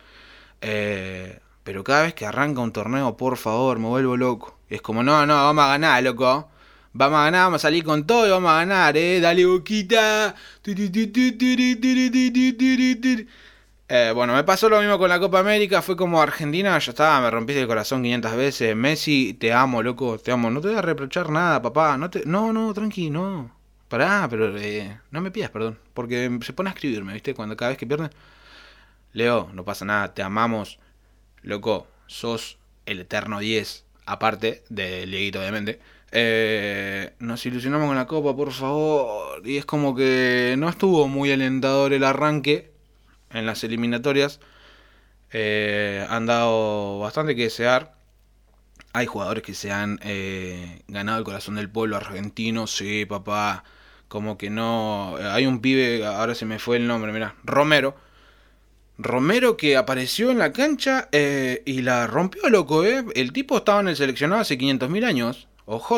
Eh, 0.62 1.40
pero 1.64 1.84
cada 1.84 2.04
vez 2.04 2.14
que 2.14 2.26
arranca 2.26 2.62
un 2.62 2.72
torneo, 2.72 3.18
por 3.18 3.38
favor, 3.38 3.80
me 3.80 3.88
vuelvo 3.88 4.18
loco. 4.18 4.58
Es 4.70 4.82
como, 4.82 5.04
no, 5.04 5.26
no, 5.26 5.36
vamos 5.36 5.66
a 5.66 5.68
ganar, 5.70 6.04
loco. 6.04 6.50
Vamos 6.94 7.20
a 7.20 7.26
ganar, 7.26 7.44
vamos 7.46 7.62
a 7.62 7.68
salir 7.68 7.84
con 7.84 8.08
todo 8.08 8.28
y 8.28 8.32
vamos 8.32 8.52
a 8.52 8.56
ganar, 8.56 8.98
eh. 8.98 9.20
Dale 9.20 9.46
boquita. 9.46 10.36
Eh, 13.90 14.12
bueno, 14.14 14.34
me 14.34 14.44
pasó 14.44 14.70
lo 14.70 14.80
mismo 14.80 14.98
con 14.98 15.10
la 15.10 15.20
Copa 15.20 15.40
América. 15.40 15.82
Fue 15.82 15.96
como 15.96 16.22
Argentina, 16.22 16.78
ya 16.80 16.92
estaba, 16.92 17.22
me 17.22 17.32
rompiste 17.32 17.62
el 17.62 17.68
corazón 17.68 18.04
500 18.04 18.36
veces. 18.36 18.76
Messi, 18.76 19.34
te 19.34 19.54
amo, 19.54 19.82
loco, 19.84 20.18
te 20.20 20.32
amo. 20.32 20.50
No 20.50 20.62
te 20.62 20.70
voy 20.70 20.78
a 20.78 20.82
reprochar 20.82 21.30
nada, 21.30 21.62
papá. 21.62 21.98
No, 21.98 22.10
te... 22.10 22.24
no, 22.26 22.52
no, 22.54 22.74
tranqui, 22.74 23.10
no. 23.10 23.57
Pará, 23.90 24.28
pero 24.30 24.58
eh, 24.58 25.00
no 25.12 25.22
me 25.22 25.32
pidas 25.32 25.50
perdón. 25.50 25.80
Porque 25.94 26.40
se 26.42 26.54
pone 26.54 26.70
a 26.70 26.74
escribirme, 26.74 27.14
¿viste? 27.14 27.34
Cuando 27.34 27.58
cada 27.58 27.70
vez 27.70 27.78
que 27.78 27.88
pierde. 27.88 28.10
Leo, 29.14 29.50
no 29.54 29.64
pasa 29.66 29.86
nada, 29.86 30.14
te 30.14 30.22
amamos. 30.24 30.80
Loco, 31.42 31.88
sos 32.08 32.58
el 32.86 33.00
eterno 33.02 33.40
10. 33.40 33.86
Aparte 34.06 34.64
del 34.70 35.12
Dieguito, 35.12 35.40
obviamente. 35.40 35.80
Eh, 36.12 37.14
nos 37.20 37.46
ilusionamos 37.46 37.88
con 37.88 37.96
la 37.98 38.08
copa, 38.08 38.36
por 38.36 38.52
favor. 38.52 39.46
Y 39.46 39.58
es 39.58 39.66
como 39.66 39.96
que 39.96 40.56
no 40.58 40.70
estuvo 40.70 41.08
muy 41.08 41.32
alentador 41.32 41.94
el 41.94 42.04
arranque 42.04 42.72
en 43.32 43.46
las 43.46 43.64
eliminatorias. 43.64 44.40
Eh, 45.32 46.06
han 46.10 46.26
dado 46.26 47.00
bastante 47.00 47.36
que 47.36 47.44
desear. 47.44 47.97
Hay 48.98 49.06
jugadores 49.06 49.44
que 49.44 49.54
se 49.54 49.72
han 49.72 50.00
eh, 50.04 50.82
ganado 50.88 51.20
el 51.20 51.24
corazón 51.24 51.56
del 51.56 51.70
pueblo 51.70 51.98
argentino. 51.98 52.68
Sí, 52.68 53.06
papá. 53.06 53.64
Como 54.08 54.38
que 54.38 54.50
no. 54.50 55.18
Hay 55.18 55.46
un 55.46 55.62
pibe, 55.62 56.06
ahora 56.06 56.36
se 56.36 56.46
me 56.46 56.60
fue 56.60 56.78
el 56.78 56.88
nombre, 56.88 57.12
mira. 57.12 57.36
Romero. 57.44 57.96
Romero 58.98 59.58
que 59.58 59.78
apareció 59.78 60.32
en 60.32 60.40
la 60.40 60.52
cancha 60.52 61.10
y 61.12 61.82
la 61.84 62.08
rompió, 62.08 62.50
loco, 62.50 62.84
¿eh? 62.84 63.06
El 63.14 63.32
tipo 63.34 63.58
estaba 63.58 63.82
en 63.82 63.90
el 63.90 63.96
seleccionado 63.96 64.42
hace 64.42 64.58
500.000 64.58 65.06
años. 65.06 65.48
OJ, 65.66 65.92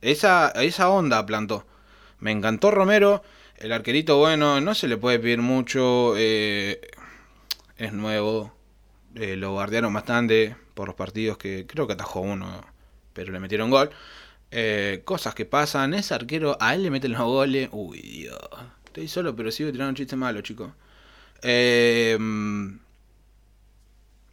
esa, 0.00 0.50
esa 0.50 0.90
onda 0.90 1.24
plantó. 1.26 1.66
Me 2.20 2.30
encantó 2.30 2.70
Romero, 2.70 3.22
el 3.56 3.72
arquerito 3.72 4.18
bueno, 4.18 4.60
no 4.60 4.74
se 4.74 4.88
le 4.88 4.96
puede 4.96 5.18
pedir 5.18 5.40
mucho, 5.40 6.14
eh, 6.16 6.80
es 7.76 7.92
nuevo, 7.92 8.52
eh, 9.14 9.36
lo 9.36 9.52
guardiaron 9.52 9.92
bastante 9.92 10.56
por 10.78 10.86
los 10.86 10.94
partidos 10.94 11.38
que 11.38 11.66
creo 11.66 11.88
que 11.88 11.94
atajó 11.94 12.20
uno, 12.20 12.64
pero 13.12 13.32
le 13.32 13.40
metieron 13.40 13.68
gol. 13.68 13.90
Eh, 14.52 15.02
cosas 15.04 15.34
que 15.34 15.44
pasan, 15.44 15.92
ese 15.92 16.14
arquero, 16.14 16.56
a 16.60 16.72
él 16.76 16.84
le 16.84 16.90
meten 16.92 17.10
los 17.10 17.22
goles, 17.22 17.68
uy 17.72 18.00
Dios, 18.00 18.38
estoy 18.84 19.08
solo 19.08 19.34
pero 19.34 19.50
sigo 19.50 19.72
tirando 19.72 19.88
un 19.88 19.96
chiste 19.96 20.14
malo, 20.14 20.40
chicos. 20.40 20.70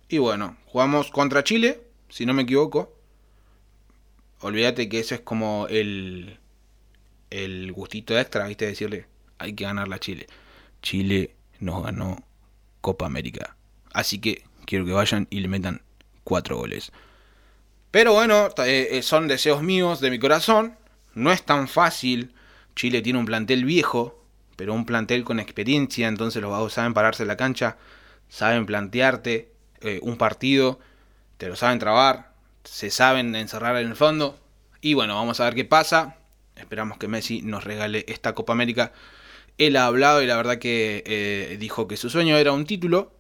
Y 0.08 0.20
bueno, 0.20 0.56
jugamos 0.68 1.10
contra 1.10 1.44
Chile, 1.44 1.82
si 2.10 2.28
no 2.28 2.36
me 2.36 2.44
equivoco. 2.44 2.96
Olvídate 4.42 4.88
que 4.88 5.00
eso 5.00 5.16
es 5.16 5.22
como 5.22 5.66
el, 5.68 6.38
el 7.32 7.72
gustito 7.72 8.20
extra, 8.20 8.46
¿viste? 8.46 8.68
Decirle, 8.68 9.08
hay 9.40 9.54
que 9.54 9.64
ganar 9.64 9.88
la 9.88 9.98
Chile. 9.98 10.28
Chile 10.84 11.34
nos 11.60 11.84
ganó 11.84 12.24
Copa 12.82 13.08
América. 13.08 13.58
Así 13.94 14.20
que 14.20 14.44
quiero 14.68 14.86
que 14.86 14.92
vayan 14.92 15.26
y 15.32 15.40
le 15.40 15.48
metan 15.48 15.82
cuatro 16.26 16.58
goles. 16.58 16.92
Pero 17.92 18.12
bueno, 18.12 18.50
eh, 18.58 18.90
eh, 18.92 19.02
son 19.02 19.30
deseos 19.30 19.64
míos 19.64 20.02
de 20.02 20.12
mi 20.12 20.20
corazón. 20.20 20.78
No 21.14 21.32
es 21.32 21.44
tan 21.44 21.70
fácil. 21.70 22.34
Chile 22.76 23.02
tiene 23.02 23.20
un 23.20 23.26
plantel 23.26 23.64
viejo, 23.64 24.22
pero 24.58 24.74
un 24.74 24.86
plantel 24.86 25.24
con 25.24 25.40
experiencia. 25.40 26.10
Entonces 26.10 26.42
los 26.42 26.52
vagos 26.52 26.74
saben 26.74 26.94
pararse 26.94 27.24
en 27.24 27.30
la 27.30 27.38
cancha, 27.38 27.78
saben 28.28 28.66
plantearte 28.66 29.54
eh, 29.80 30.00
un 30.02 30.18
partido, 30.18 30.78
te 31.38 31.48
lo 31.48 31.56
saben 31.56 31.80
trabar, 31.80 32.34
se 32.66 32.90
saben 32.90 33.34
encerrar 33.34 33.78
en 33.78 33.88
el 33.88 33.96
fondo. 33.96 34.38
Y 34.82 34.94
bueno, 34.94 35.16
vamos 35.16 35.40
a 35.40 35.46
ver 35.46 35.56
qué 35.56 35.64
pasa. 35.64 36.18
Esperamos 36.58 36.98
que 36.98 37.08
Messi 37.08 37.42
nos 37.44 37.64
regale 37.64 38.04
esta 38.10 38.34
Copa 38.34 38.52
América. 38.52 38.92
Él 39.58 39.78
ha 39.78 39.86
hablado 39.86 40.22
y 40.22 40.28
la 40.28 40.36
verdad 40.36 40.58
que 40.58 41.56
dijo 41.60 41.88
que 41.88 41.96
su 41.96 42.10
sueño 42.10 42.36
era 42.36 42.52
un 42.52 42.66
título. 42.66 43.14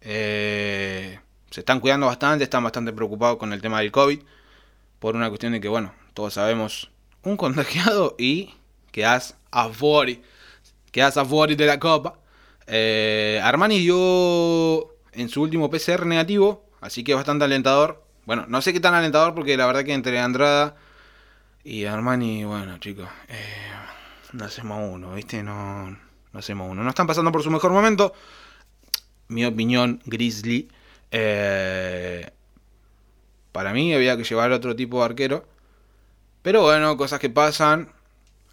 Eh, 0.00 1.20
se 1.52 1.60
están 1.60 1.80
cuidando 1.80 2.06
bastante, 2.06 2.44
están 2.44 2.64
bastante 2.64 2.94
preocupados 2.94 3.36
con 3.36 3.52
el 3.52 3.60
tema 3.60 3.80
del 3.80 3.92
COVID, 3.92 4.20
por 4.98 5.16
una 5.16 5.28
cuestión 5.28 5.52
de 5.52 5.60
que, 5.60 5.68
bueno, 5.68 5.92
todos 6.14 6.32
sabemos, 6.34 6.90
un 7.24 7.36
contagiado 7.36 8.16
y 8.18 8.54
quedas 8.90 9.36
afuera, 9.50 10.14
quedas 10.90 11.18
afuera 11.18 11.54
de 11.54 11.66
la 11.66 11.78
copa. 11.78 12.18
Eh, 12.66 13.38
Armani 13.44 13.80
dio 13.80 14.96
en 15.12 15.28
su 15.28 15.42
último 15.42 15.68
PCR 15.68 16.06
negativo, 16.06 16.64
así 16.80 17.04
que 17.04 17.14
bastante 17.14 17.44
alentador. 17.44 18.02
Bueno, 18.24 18.46
no 18.48 18.62
sé 18.62 18.72
qué 18.72 18.80
tan 18.80 18.94
alentador 18.94 19.34
porque 19.34 19.54
la 19.58 19.66
verdad 19.66 19.84
que 19.84 19.92
entre 19.92 20.18
Andrada 20.20 20.76
y 21.64 21.84
Armani, 21.84 22.44
bueno, 22.44 22.78
chicos, 22.78 23.10
eh, 23.28 23.72
no 24.32 24.46
hacemos 24.46 24.90
uno, 24.90 25.12
¿viste? 25.14 25.42
No, 25.42 25.90
no 25.90 26.38
hacemos 26.38 26.70
uno. 26.70 26.82
No 26.82 26.88
están 26.88 27.06
pasando 27.06 27.30
por 27.30 27.42
su 27.42 27.50
mejor 27.50 27.72
momento. 27.72 28.14
Mi 29.28 29.44
opinión, 29.44 30.00
Grizzly. 30.06 30.70
Eh, 31.12 32.30
para 33.52 33.72
mí 33.72 33.94
había 33.94 34.16
que 34.16 34.24
llevar 34.24 34.50
otro 34.50 34.74
tipo 34.74 34.98
de 34.98 35.04
arquero. 35.04 35.46
Pero 36.42 36.62
bueno, 36.62 36.96
cosas 36.96 37.20
que 37.20 37.30
pasan. 37.30 37.92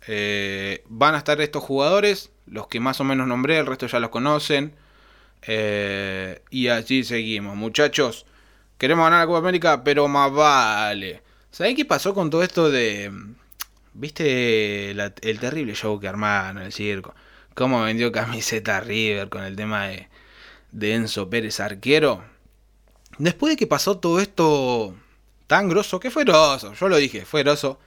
Eh, 0.08 0.84
van 0.88 1.16
a 1.16 1.20
estar 1.20 1.40
estos 1.42 1.64
jugadores, 1.64 2.32
los 2.48 2.68
que 2.68 2.80
más 2.80 3.00
o 3.00 3.04
menos 3.04 3.28
nombré, 3.28 3.60
el 3.60 3.66
resto 3.66 3.88
ya 3.88 4.00
los 4.00 4.10
conocen. 4.10 4.74
Eh, 5.44 6.42
y 6.52 6.68
así 6.68 7.04
seguimos. 7.04 7.56
Muchachos, 7.56 8.26
queremos 8.78 9.06
ganar 9.06 9.22
la 9.22 9.26
Copa 9.28 9.40
América, 9.40 9.84
pero 9.84 10.08
más 10.08 10.32
vale. 10.32 11.22
¿Sabés 11.52 11.76
qué 11.76 11.86
pasó 11.86 12.14
con 12.14 12.30
todo 12.30 12.44
esto 12.44 12.70
de... 12.70 13.12
¿Viste 13.94 14.92
el 14.92 15.40
terrible 15.40 15.74
show 15.74 16.00
que 16.00 16.08
armaron 16.08 16.60
en 16.60 16.66
el 16.66 16.74
circo? 16.74 17.16
¿Cómo 17.56 17.82
vendió 17.82 18.12
camiseta 18.12 18.80
River 18.80 19.30
con 19.30 19.44
el 19.44 19.56
tema 19.56 19.88
de, 19.88 20.08
de 20.72 20.94
Enzo 20.94 21.30
Pérez 21.30 21.60
arquero? 21.60 22.24
Después 23.20 23.52
de 23.52 23.58
que 23.58 23.68
pasó 23.68 23.98
todo 23.98 24.22
esto 24.22 24.96
tan 25.46 25.68
grosso, 25.68 26.00
que 26.00 26.10
fue 26.10 26.24
grosso, 26.24 26.74
yo 26.74 26.88
lo 26.88 26.96
dije, 26.96 27.26
fue 27.26 27.44
grosso. 27.44 27.78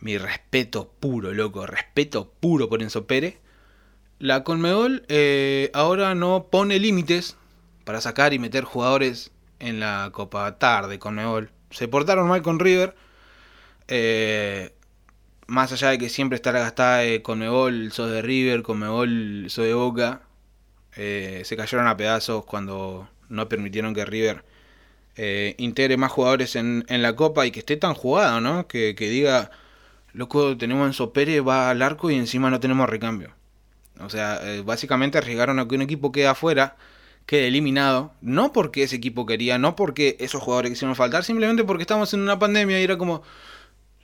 Mi 0.00 0.16
respeto 0.18 0.92
puro, 1.00 1.34
loco, 1.34 1.66
respeto 1.66 2.32
puro 2.38 2.68
por 2.68 2.80
Enzo 2.80 3.04
Pérez. 3.04 3.38
La 4.20 4.44
Conmebol 4.44 5.04
eh, 5.08 5.72
ahora 5.74 6.14
no 6.14 6.46
pone 6.48 6.78
límites 6.78 7.36
para 7.84 8.00
sacar 8.00 8.32
y 8.34 8.38
meter 8.38 8.62
jugadores 8.62 9.32
en 9.58 9.80
la 9.80 10.10
Copa 10.12 10.58
Tarde 10.58 11.00
Conmebol. 11.00 11.50
Se 11.70 11.88
portaron 11.88 12.28
mal 12.28 12.42
con 12.42 12.60
River. 12.60 12.94
Eh, 13.88 14.72
más 15.48 15.72
allá 15.72 15.88
de 15.90 15.98
que 15.98 16.08
siempre 16.08 16.36
está 16.36 16.52
la 16.52 16.60
gastada 16.60 16.98
de 16.98 17.20
Conmebol, 17.22 17.90
sos 17.90 18.12
de 18.12 18.22
River, 18.22 18.62
Conmebol, 18.62 19.46
sos 19.48 19.64
de 19.64 19.74
Boca. 19.74 20.22
Eh, 20.94 21.42
se 21.44 21.56
cayeron 21.56 21.88
a 21.88 21.96
pedazos 21.96 22.44
cuando 22.44 23.08
no 23.28 23.48
permitieron 23.48 23.92
que 23.92 24.04
River 24.04 24.44
eh, 25.20 25.56
integre 25.58 25.96
más 25.96 26.12
jugadores 26.12 26.54
en, 26.54 26.84
la 26.88 27.16
Copa 27.16 27.44
y 27.44 27.50
que 27.50 27.58
esté 27.58 27.76
tan 27.76 27.94
jugado, 27.94 28.40
¿no? 28.40 28.68
Que, 28.68 28.94
diga, 28.96 29.50
loco, 30.12 30.56
tenemos 30.56 30.86
Enzo 30.86 31.12
Pérez, 31.12 31.42
va 31.46 31.70
al 31.70 31.82
arco 31.82 32.08
y 32.08 32.14
encima 32.14 32.50
no 32.50 32.60
tenemos 32.60 32.88
recambio. 32.88 33.34
O 34.00 34.08
sea, 34.10 34.40
eh, 34.44 34.62
básicamente 34.64 35.18
arriesgaron 35.18 35.58
a 35.58 35.66
que 35.66 35.74
un 35.74 35.82
equipo 35.82 36.12
quede 36.12 36.28
afuera, 36.28 36.76
quede 37.26 37.48
eliminado, 37.48 38.12
no 38.20 38.52
porque 38.52 38.84
ese 38.84 38.94
equipo 38.94 39.26
quería, 39.26 39.58
no 39.58 39.74
porque 39.74 40.16
esos 40.20 40.40
jugadores 40.40 40.70
quisieron 40.70 40.94
faltar, 40.94 41.24
simplemente 41.24 41.64
porque 41.64 41.82
estamos 41.82 42.14
en 42.14 42.20
una 42.20 42.38
pandemia 42.38 42.80
y 42.80 42.84
era 42.84 42.96
como, 42.96 43.22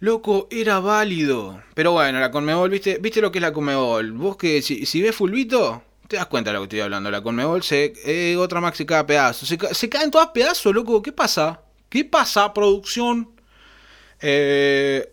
loco, 0.00 0.48
era 0.50 0.80
válido. 0.80 1.62
Pero 1.74 1.92
bueno, 1.92 2.18
la 2.18 2.32
Conmebol, 2.32 2.70
¿viste, 2.70 2.98
¿viste 3.00 3.20
lo 3.20 3.30
que 3.30 3.38
es 3.38 3.42
la 3.42 3.52
Conmebol? 3.52 4.10
Vos 4.12 4.36
que 4.36 4.62
si, 4.62 4.84
si 4.84 5.00
ves 5.00 5.14
fulbito, 5.14 5.84
te 6.14 6.18
das 6.18 6.26
cuenta 6.26 6.50
de 6.50 6.54
lo 6.54 6.60
que 6.60 6.64
estoy 6.66 6.80
hablando. 6.80 7.10
La 7.10 7.22
Conmebol 7.22 7.64
se. 7.64 7.92
Eh, 8.04 8.36
otra 8.36 8.60
más 8.60 8.76
se 8.76 8.86
cae 8.86 9.02
pedazo. 9.02 9.44
Se, 9.46 9.88
caen 9.88 10.12
todas 10.12 10.28
pedazos, 10.28 10.72
loco. 10.72 11.02
¿Qué 11.02 11.10
pasa? 11.10 11.60
¿Qué 11.88 12.04
pasa, 12.04 12.54
producción? 12.54 13.30
Eh, 14.20 15.12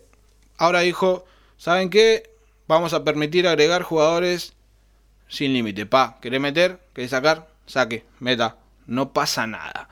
ahora 0.58 0.80
dijo: 0.80 1.24
¿Saben 1.56 1.90
qué? 1.90 2.30
Vamos 2.68 2.92
a 2.92 3.02
permitir 3.02 3.48
agregar 3.48 3.82
jugadores 3.82 4.52
sin 5.26 5.52
límite. 5.52 5.86
Pa, 5.86 6.18
¿querés 6.20 6.40
meter? 6.40 6.78
¿Querés 6.94 7.10
sacar? 7.10 7.48
Saque, 7.66 8.04
meta. 8.20 8.58
No 8.86 9.12
pasa 9.12 9.48
nada. 9.48 9.88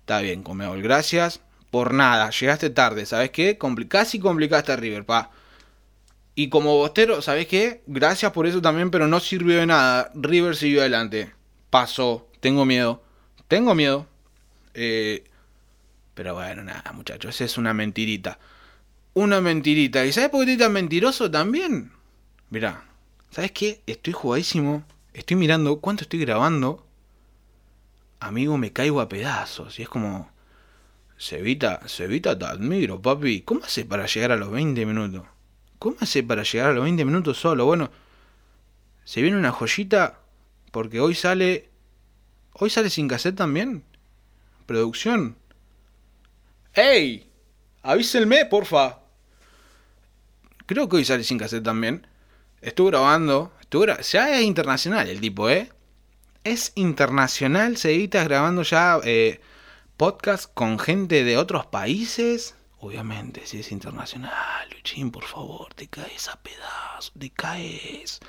Está 0.00 0.20
bien, 0.20 0.42
Conmebol. 0.42 0.82
Gracias 0.82 1.40
por 1.70 1.94
nada. 1.94 2.28
Llegaste 2.28 2.68
tarde. 2.68 3.06
¿Sabes 3.06 3.30
qué? 3.30 3.56
casi 3.88 4.18
complicaste 4.18 4.72
a 4.72 4.76
River, 4.76 5.06
pa. 5.06 5.30
Y 6.38 6.50
como 6.50 6.76
bostero, 6.76 7.22
¿sabes 7.22 7.46
qué? 7.46 7.82
Gracias 7.86 8.30
por 8.30 8.46
eso 8.46 8.60
también, 8.60 8.90
pero 8.90 9.08
no 9.08 9.20
sirvió 9.20 9.56
de 9.56 9.64
nada. 9.64 10.12
River 10.14 10.54
siguió 10.54 10.80
adelante. 10.80 11.32
Pasó. 11.70 12.28
Tengo 12.40 12.66
miedo. 12.66 13.02
Tengo 13.48 13.74
miedo. 13.74 14.06
Eh, 14.74 15.24
pero 16.12 16.34
bueno, 16.34 16.62
nada, 16.62 16.92
muchachos. 16.92 17.34
Esa 17.34 17.44
es 17.46 17.56
una 17.56 17.72
mentirita. 17.72 18.38
Una 19.14 19.40
mentirita. 19.40 20.04
¿Y 20.04 20.12
sabes 20.12 20.28
por 20.28 20.44
qué 20.44 20.52
estoy 20.52 20.66
tan 20.66 20.74
mentiroso 20.74 21.30
también? 21.30 21.90
Mirá. 22.50 22.84
¿Sabes 23.30 23.52
qué? 23.52 23.80
Estoy 23.86 24.12
jugadísimo. 24.12 24.84
Estoy 25.14 25.38
mirando 25.38 25.80
cuánto 25.80 26.02
estoy 26.02 26.20
grabando. 26.20 26.86
Amigo, 28.20 28.58
me 28.58 28.74
caigo 28.74 29.00
a 29.00 29.08
pedazos. 29.08 29.78
Y 29.78 29.84
es 29.84 29.88
como... 29.88 30.30
Sevita, 31.16 31.80
Sevita, 31.88 32.38
te 32.38 32.44
admiro, 32.44 33.00
papi. 33.00 33.40
¿Cómo 33.40 33.64
hace 33.64 33.86
para 33.86 34.04
llegar 34.04 34.32
a 34.32 34.36
los 34.36 34.50
20 34.50 34.84
minutos? 34.84 35.22
¿Cómo 35.78 35.96
hace 36.00 36.22
para 36.22 36.42
llegar 36.42 36.70
a 36.70 36.72
los 36.72 36.84
20 36.84 37.04
minutos 37.04 37.38
solo? 37.38 37.66
Bueno, 37.66 37.90
se 39.04 39.22
viene 39.22 39.36
una 39.36 39.52
joyita 39.52 40.18
porque 40.72 41.00
hoy 41.00 41.14
sale... 41.14 41.70
Hoy 42.52 42.70
sale 42.70 42.90
sin 42.90 43.08
cassette 43.08 43.36
también. 43.36 43.84
Producción. 44.64 45.36
¡Ey! 46.74 47.30
Avísenme, 47.82 48.46
porfa. 48.46 49.00
Creo 50.66 50.88
que 50.88 50.96
hoy 50.96 51.04
sale 51.04 51.22
sin 51.22 51.38
cassette 51.38 51.64
también. 51.64 52.06
Estuve 52.60 52.90
grabando. 52.90 53.52
Estuve 53.60 53.94
ya 54.02 54.38
es 54.38 54.42
internacional 54.42 55.08
el 55.08 55.20
tipo, 55.20 55.48
¿eh? 55.50 55.70
Es 56.44 56.72
internacional. 56.74 57.76
Se 57.76 57.94
edita 57.94 58.24
grabando 58.24 58.62
ya 58.62 58.98
eh, 59.04 59.40
podcast 59.96 60.52
con 60.52 60.78
gente 60.78 61.24
de 61.24 61.36
otros 61.36 61.66
países. 61.66 62.54
Obviamente, 62.86 63.44
si 63.46 63.58
es 63.58 63.72
internacional, 63.72 64.68
Luchín, 64.70 65.10
por 65.10 65.24
favor, 65.24 65.74
te 65.74 65.88
caes 65.88 66.28
a 66.28 66.40
pedazos, 66.40 67.12
te 67.18 67.30
caes. 67.30 68.20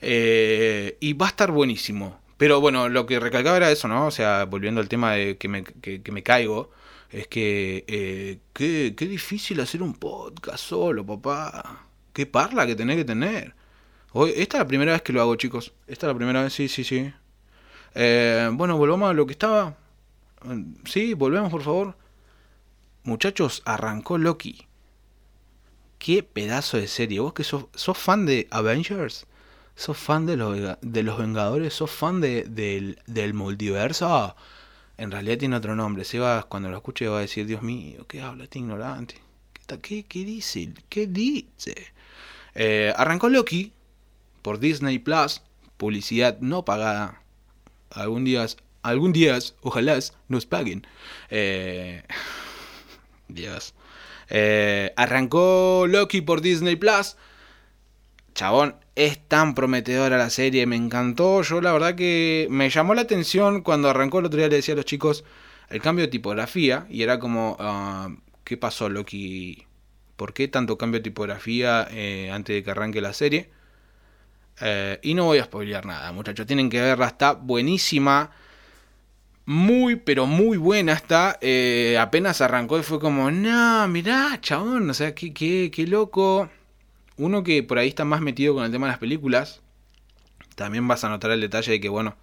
Eh, 0.00 0.98
y 0.98 1.12
va 1.12 1.26
a 1.26 1.28
estar 1.28 1.52
buenísimo. 1.52 2.18
Pero 2.36 2.60
bueno, 2.60 2.88
lo 2.88 3.06
que 3.06 3.20
recalcaba 3.20 3.56
era 3.56 3.70
eso, 3.70 3.86
¿no? 3.86 4.08
O 4.08 4.10
sea, 4.10 4.46
volviendo 4.46 4.80
al 4.80 4.88
tema 4.88 5.12
de 5.12 5.38
que 5.38 5.46
me, 5.46 5.62
que, 5.62 6.10
me 6.10 6.24
caigo, 6.24 6.72
es 7.08 7.28
que 7.28 7.84
eh, 7.86 8.40
qué, 8.52 8.94
qué, 8.96 9.06
difícil 9.06 9.60
hacer 9.60 9.80
un 9.80 9.94
podcast 9.94 10.64
solo, 10.64 11.06
papá. 11.06 11.86
Qué 12.12 12.26
parla 12.26 12.66
que 12.66 12.74
tenés 12.74 12.96
que 12.96 13.04
tener. 13.04 13.54
Hoy, 14.10 14.32
esta 14.34 14.56
es 14.56 14.62
la 14.62 14.66
primera 14.66 14.90
vez 14.90 15.02
que 15.02 15.12
lo 15.12 15.20
hago, 15.20 15.36
chicos. 15.36 15.72
Esta 15.86 16.08
es 16.08 16.12
la 16.12 16.16
primera 16.16 16.42
vez, 16.42 16.52
sí, 16.52 16.66
sí, 16.66 16.82
sí. 16.82 17.12
Eh, 17.94 18.50
bueno, 18.54 18.76
volvamos 18.76 19.08
a 19.08 19.12
lo 19.12 19.24
que 19.24 19.32
estaba. 19.34 19.76
Sí, 20.84 21.14
volvemos, 21.14 21.52
por 21.52 21.62
favor. 21.62 22.03
Muchachos, 23.04 23.62
arrancó 23.66 24.16
Loki. 24.16 24.66
Qué 25.98 26.22
pedazo 26.22 26.78
de 26.78 26.88
serie. 26.88 27.20
Vos 27.20 27.34
que 27.34 27.44
sos, 27.44 27.68
fan 27.98 28.24
de 28.24 28.48
Avengers, 28.50 29.26
sos 29.76 29.98
fan 29.98 30.24
de 30.24 30.38
los, 30.38 30.78
de 30.80 31.02
los 31.02 31.18
Vengadores, 31.18 31.74
sos 31.74 31.90
fan 31.90 32.22
de, 32.22 32.44
del, 33.06 33.34
multiverso. 33.34 34.34
en 34.96 35.10
realidad 35.10 35.36
tiene 35.36 35.56
otro 35.56 35.76
nombre. 35.76 36.04
Sebas, 36.04 36.46
cuando 36.46 36.70
lo 36.70 36.78
escuche, 36.78 37.06
va 37.06 37.18
a 37.18 37.20
decir: 37.20 37.44
Dios 37.46 37.60
mío, 37.60 38.06
¿qué 38.08 38.22
habla 38.22 38.44
este 38.44 38.58
ignorante? 38.60 39.16
¿Qué, 39.82 40.04
qué, 40.04 40.24
dice? 40.24 40.72
¿Qué 40.88 41.06
dice? 41.06 41.92
Eh, 42.54 42.94
arrancó 42.96 43.28
Loki 43.28 43.74
por 44.40 44.58
Disney 44.58 44.98
Plus, 44.98 45.42
publicidad 45.76 46.38
no 46.40 46.64
pagada. 46.64 47.20
Algún 47.90 48.24
día, 48.24 48.46
algún 48.82 49.12
día, 49.12 49.38
ojalá, 49.60 49.98
nos 50.28 50.46
paguen. 50.46 50.86
Eh, 51.28 52.02
Dios. 53.28 53.74
Eh, 54.30 54.92
arrancó 54.96 55.86
Loki 55.88 56.20
por 56.20 56.40
Disney 56.40 56.76
Plus. 56.76 57.16
Chabón, 58.34 58.76
es 58.96 59.18
tan 59.28 59.54
prometedora 59.54 60.18
la 60.18 60.30
serie, 60.30 60.66
me 60.66 60.76
encantó. 60.76 61.42
Yo 61.42 61.60
la 61.60 61.72
verdad 61.72 61.94
que 61.94 62.46
me 62.50 62.70
llamó 62.70 62.94
la 62.94 63.02
atención 63.02 63.62
cuando 63.62 63.88
arrancó 63.88 64.18
el 64.18 64.26
otro 64.26 64.38
día, 64.38 64.48
le 64.48 64.56
decía 64.56 64.74
a 64.74 64.76
los 64.76 64.86
chicos 64.86 65.24
el 65.70 65.80
cambio 65.80 66.04
de 66.04 66.10
tipografía 66.10 66.86
y 66.90 67.02
era 67.02 67.18
como, 67.18 67.56
ah, 67.60 68.08
¿qué 68.44 68.56
pasó 68.56 68.88
Loki? 68.88 69.66
¿Por 70.16 70.32
qué 70.32 70.48
tanto 70.48 70.78
cambio 70.78 71.00
de 71.00 71.04
tipografía 71.04 71.88
eh, 71.90 72.30
antes 72.32 72.54
de 72.54 72.62
que 72.64 72.70
arranque 72.70 73.00
la 73.00 73.12
serie? 73.12 73.50
Eh, 74.60 75.00
y 75.02 75.14
no 75.14 75.24
voy 75.24 75.38
a 75.38 75.44
spoilear 75.44 75.84
nada, 75.86 76.12
muchachos, 76.12 76.46
tienen 76.46 76.70
que 76.70 76.80
verla, 76.80 77.06
está 77.08 77.32
buenísima. 77.32 78.30
Muy, 79.46 79.96
pero 79.96 80.26
muy 80.26 80.56
buena 80.56 80.92
está. 80.94 81.38
Eh, 81.40 81.98
apenas 82.00 82.40
arrancó 82.40 82.78
y 82.78 82.82
fue 82.82 82.98
como, 82.98 83.30
no, 83.30 83.86
mirá, 83.88 84.38
chabón, 84.40 84.88
o 84.88 84.94
sea, 84.94 85.14
qué, 85.14 85.34
qué, 85.34 85.70
qué 85.72 85.86
loco. 85.86 86.48
Uno 87.16 87.44
que 87.44 87.62
por 87.62 87.78
ahí 87.78 87.88
está 87.88 88.04
más 88.04 88.20
metido 88.20 88.54
con 88.54 88.64
el 88.64 88.72
tema 88.72 88.86
de 88.86 88.92
las 88.92 88.98
películas, 88.98 89.62
también 90.56 90.88
vas 90.88 91.04
a 91.04 91.08
notar 91.08 91.30
el 91.30 91.40
detalle 91.40 91.72
de 91.72 91.80
que, 91.80 91.88
bueno, 91.88 92.16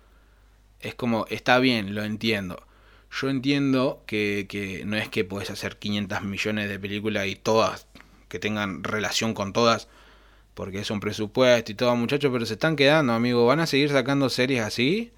es 0.80 0.96
como, 0.96 1.26
está 1.30 1.60
bien, 1.60 1.96
lo 1.96 2.04
entiendo. 2.04 2.66
Yo 3.12 3.30
entiendo 3.30 4.04
que, 4.08 4.84
no 4.86 4.98
es 4.98 5.10
que 5.10 5.24
puedes 5.26 5.50
hacer 5.50 5.78
500 5.78 6.24
millones 6.24 6.70
de 6.70 6.80
películas 6.80 7.28
y 7.28 7.36
todas 7.36 7.88
que 8.30 8.40
tengan 8.40 8.84
relación 8.84 9.34
con 9.34 9.54
todas, 9.54 9.90
porque 10.54 10.80
es 10.80 10.92
un 10.92 11.02
presupuesto 11.02 11.72
y 11.72 11.76
todo, 11.76 11.96
muchachos, 11.96 12.32
pero 12.32 12.46
se 12.46 12.54
están 12.54 12.76
quedando, 12.76 13.14
amigo. 13.14 13.46
¿Van 13.46 13.60
a 13.60 13.68
seguir 13.68 13.90
sacando 13.90 14.30
series 14.30 14.64
así? 14.64 15.12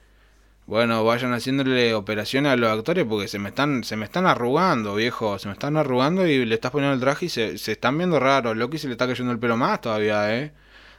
Bueno, 0.65 1.03
vayan 1.03 1.34
haciéndole 1.34 1.93
operaciones 1.93 2.53
a 2.53 2.55
los 2.55 2.70
actores 2.72 3.05
porque 3.05 3.27
se 3.27 3.38
me 3.39 3.50
están, 3.50 3.84
se 3.84 3.98
me 3.98 4.05
están 4.05 4.25
arrugando, 4.25 4.96
viejo. 4.96 5.38
Se 5.39 5.48
me 5.48 5.53
están 5.53 5.77
arrugando 5.77 6.25
y 6.25 6.46
le 6.46 6.55
estás 6.55 6.72
poniendo 6.72 6.93
el 6.96 7.01
traje 7.01 7.25
y 7.25 7.29
se, 7.29 7.58
se 7.58 7.74
están 7.74 7.98
viendo 7.98 8.20
raros. 8.20 8.55
Loki 8.58 8.77
se 8.77 8.88
le 8.88 8.93
está 8.93 9.08
cayendo 9.08 9.32
el 9.34 9.39
pelo 9.39 9.58
más 9.58 9.82
todavía, 9.82 10.38
¿eh? 10.38 10.53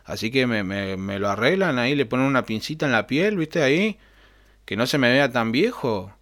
Así 0.05 0.31
que 0.31 0.47
me, 0.47 0.63
me, 0.65 0.97
me 0.97 1.19
lo 1.19 1.31
arreglan 1.31 1.79
ahí, 1.79 1.95
le 1.95 2.07
ponen 2.07 2.27
una 2.27 2.45
pincita 2.45 2.87
en 2.87 2.93
la 2.93 3.07
piel, 3.07 3.37
¿viste? 3.39 3.63
Ahí. 3.63 3.99
Que 4.67 4.77
no 4.77 4.87
se 4.87 4.99
me 4.99 5.11
vea 5.13 5.31
tan 5.33 5.53
viejo 5.53 6.13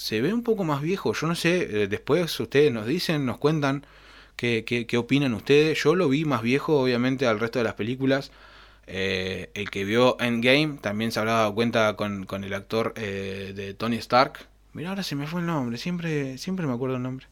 se 0.00 0.22
ve 0.22 0.32
un 0.32 0.42
poco 0.42 0.64
más 0.64 0.80
viejo. 0.80 1.12
Yo 1.12 1.26
no 1.26 1.34
sé, 1.34 1.82
eh, 1.82 1.86
después 1.86 2.40
ustedes 2.40 2.72
nos 2.72 2.86
dicen, 2.86 3.26
nos 3.26 3.36
cuentan 3.36 3.84
qué, 4.34 4.64
qué, 4.64 4.96
opinan 4.96 5.34
ustedes. 5.34 5.82
Yo 5.82 5.94
lo 5.94 6.08
vi 6.08 6.24
más 6.24 6.40
viejo, 6.40 6.80
obviamente, 6.80 7.26
al 7.26 7.38
resto 7.38 7.58
de 7.58 7.64
las 7.64 7.74
películas. 7.74 8.32
Eh, 8.86 9.50
el 9.54 9.70
que 9.70 9.84
vio 9.84 10.16
Endgame 10.20 10.78
también 10.80 11.12
se 11.12 11.20
habrá 11.20 11.34
dado 11.34 11.54
cuenta 11.54 11.94
con, 11.96 12.26
el 12.44 12.54
actor 12.54 12.94
eh, 12.96 13.52
de 13.54 13.74
Tony 13.74 13.96
Stark. 13.96 14.46
Mira, 14.72 14.90
ahora 14.90 15.02
se 15.02 15.16
me 15.16 15.26
fue 15.26 15.40
el 15.40 15.46
nombre, 15.46 15.78
siempre, 15.78 16.38
siempre 16.38 16.66
me 16.66 16.72
acuerdo 16.72 16.96
el 16.96 17.02
nombre. 17.02 17.26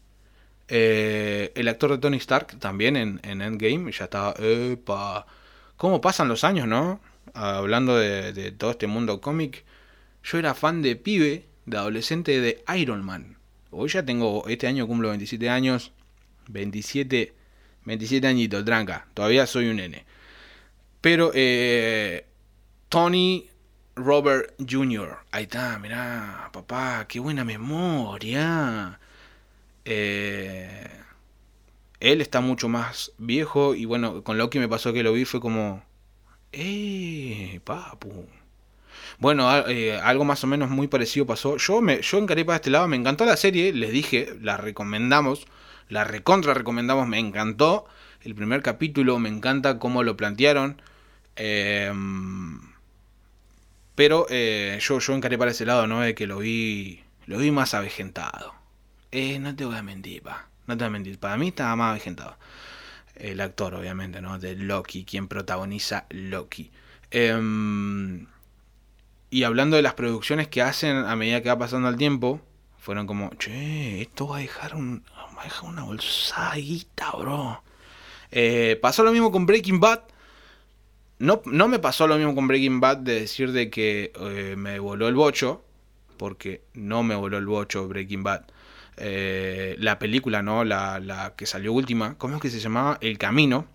el 0.69 1.69
actor 1.69 1.91
de 1.93 1.99
Tony 1.99 2.17
Stark 2.19 2.59
también 2.59 2.97
en, 2.97 3.21
en 3.23 3.43
Endgame 3.43 3.91
ya 3.93 4.05
estaba. 4.05 4.35
Epa. 4.39 5.27
¿Cómo 5.77 6.01
pasan 6.01 6.29
los 6.29 6.45
años, 6.45 6.67
no? 6.67 7.01
Hablando 7.35 7.97
de, 7.97 8.33
de 8.33 8.53
todo 8.53 8.73
este 8.73 8.87
mundo 8.87 9.21
cómic. 9.21 9.65
Yo 10.25 10.39
era 10.39 10.55
fan 10.55 10.83
de 10.83 10.97
pibe 10.97 11.47
de 11.69 11.77
adolescente 11.77 12.41
de 12.41 12.65
Iron 12.77 13.05
Man. 13.05 13.37
Hoy 13.71 13.89
ya 13.89 14.05
tengo, 14.05 14.49
este 14.49 14.67
año 14.67 14.87
cumplo 14.87 15.09
27 15.09 15.51
años, 15.51 15.93
27, 16.49 17.35
27 17.85 18.27
añitos, 18.27 18.65
tranca, 18.65 19.07
todavía 19.13 19.47
soy 19.47 19.69
un 19.69 19.77
nene. 19.77 20.05
Pero 21.01 21.31
eh, 21.35 22.27
Tony 22.89 23.49
Robert 23.97 24.55
Jr., 24.59 25.19
ahí 25.31 25.45
está, 25.45 25.79
mirá, 25.79 26.51
papá, 26.53 27.07
qué 27.09 27.21
buena 27.21 27.45
memoria. 27.45 28.99
Eh, 29.85 30.91
él 32.01 32.21
está 32.21 32.41
mucho 32.41 32.69
más 32.69 33.13
viejo 33.19 33.75
y 33.75 33.85
bueno, 33.85 34.23
con 34.23 34.39
lo 34.39 34.51
que 34.51 34.61
me 34.61 34.69
pasó 34.69 34.93
que 34.93 35.03
lo 35.03 35.13
vi 35.13 35.25
fue 35.25 35.41
como, 35.41 35.83
eh, 36.53 37.61
papu. 37.65 38.27
Bueno, 39.19 39.51
eh, 39.69 39.99
algo 39.99 40.25
más 40.25 40.45
o 40.45 40.47
menos 40.47 40.71
muy 40.71 40.87
parecido 40.89 41.27
pasó. 41.27 41.57
Yo 41.57 41.81
me 41.81 42.01
yo 42.03 42.19
encaré 42.19 42.45
para 42.45 42.57
este 42.57 42.71
lado, 42.71 42.89
me 42.89 42.97
encantó 42.97 43.25
la 43.25 43.37
serie, 43.37 43.73
les 43.73 43.91
dije, 43.91 44.35
la 44.41 44.57
recomendamos, 44.57 45.47
la 45.89 46.05
recontra 46.05 46.55
recomendamos, 46.55 47.07
me 47.09 47.19
encantó. 47.19 47.87
El 48.23 48.35
primer 48.35 48.63
capítulo, 48.63 49.19
me 49.19 49.29
encanta 49.29 49.79
cómo 49.79 50.03
lo 50.03 50.17
plantearon. 50.17 50.81
Em, 51.37 52.61
pero 53.95 54.27
eh, 54.31 54.79
yo, 54.81 54.99
yo 54.99 55.15
encaré 55.15 55.39
para 55.39 55.53
ese 55.53 55.65
lado, 55.67 55.87
¿no? 55.87 56.01
De 56.01 56.15
que 56.15 56.27
lo 56.27 56.39
vi, 56.39 57.03
lo 57.27 57.39
vi 57.39 57.51
más 57.51 57.75
avejentado. 57.75 58.55
Eh, 59.13 59.39
no 59.39 59.55
te 59.55 59.65
voy 59.65 59.77
a 59.77 59.83
mentir, 59.83 60.23
pa. 60.23 60.49
No 60.67 60.77
te 60.77 60.85
voy 60.85 60.89
a 60.89 60.91
mentir. 60.91 61.19
Para 61.19 61.37
mí 61.37 61.49
estaba 61.49 61.77
más 61.77 61.91
avejentado. 61.91 62.37
El 63.15 63.41
actor, 63.41 63.75
obviamente, 63.75 64.21
¿no? 64.21 64.39
De 64.39 64.55
Loki, 64.57 65.05
quien 65.05 65.29
protagoniza 65.29 66.07
Loki. 66.11 66.71
Eh, 67.11 68.27
y 69.31 69.43
hablando 69.43 69.77
de 69.77 69.83
las 69.83 69.95
producciones 69.95 70.49
que 70.49 70.63
hacen 70.63 70.97
a 70.97 71.15
medida 71.17 71.43
que 71.43 71.51
va 71.51 71.59
pasando 71.59 71.89
el 71.89 71.97
tiempo, 71.97 72.41
fueron 72.79 73.07
como, 73.07 73.31
che, 73.39 74.01
esto 74.01 74.29
va 74.29 74.39
a 74.39 74.41
dejar, 74.41 74.75
un, 74.75 75.05
va 75.37 75.43
a 75.43 75.45
dejar 75.45 75.69
una 75.69 75.83
bolsadita, 75.85 77.13
bro. 77.13 77.63
Eh, 78.31 78.79
pasó 78.81 79.03
lo 79.03 79.13
mismo 79.13 79.33
con 79.33 79.47
Breaking 79.47 79.81
Bad. 79.81 80.03
No, 81.19 81.43
no 81.47 81.69
me 81.69 81.79
pasó 81.79 82.07
lo 82.07 82.17
mismo 82.17 82.35
con 82.35 82.47
Breaking 82.47 82.81
Bad 82.81 82.99
de 82.99 83.21
decir 83.21 83.53
de 83.53 83.71
que 83.71 84.13
eh, 84.21 84.55
me 84.57 84.79
voló 84.79 85.09
el 85.09 85.15
bocho, 85.15 85.65
porque 86.17 86.63
no 86.75 87.03
me 87.03 87.17
voló 87.17 87.39
el 87.39 87.47
bocho 87.47 87.89
Breaking 87.89 88.23
Bad. 88.23 88.45
Eh, 88.97 89.77
la 89.79 89.99
película, 89.99 90.43
¿no? 90.43 90.65
La, 90.65 91.01
la 91.01 91.35
que 91.37 91.47
salió 91.47 91.73
última, 91.73 92.17
¿cómo 92.19 92.37
es 92.37 92.43
que 92.43 92.51
se 92.51 92.61
llamaba? 92.61 92.99
El 93.01 93.19
Camino, 93.19 93.67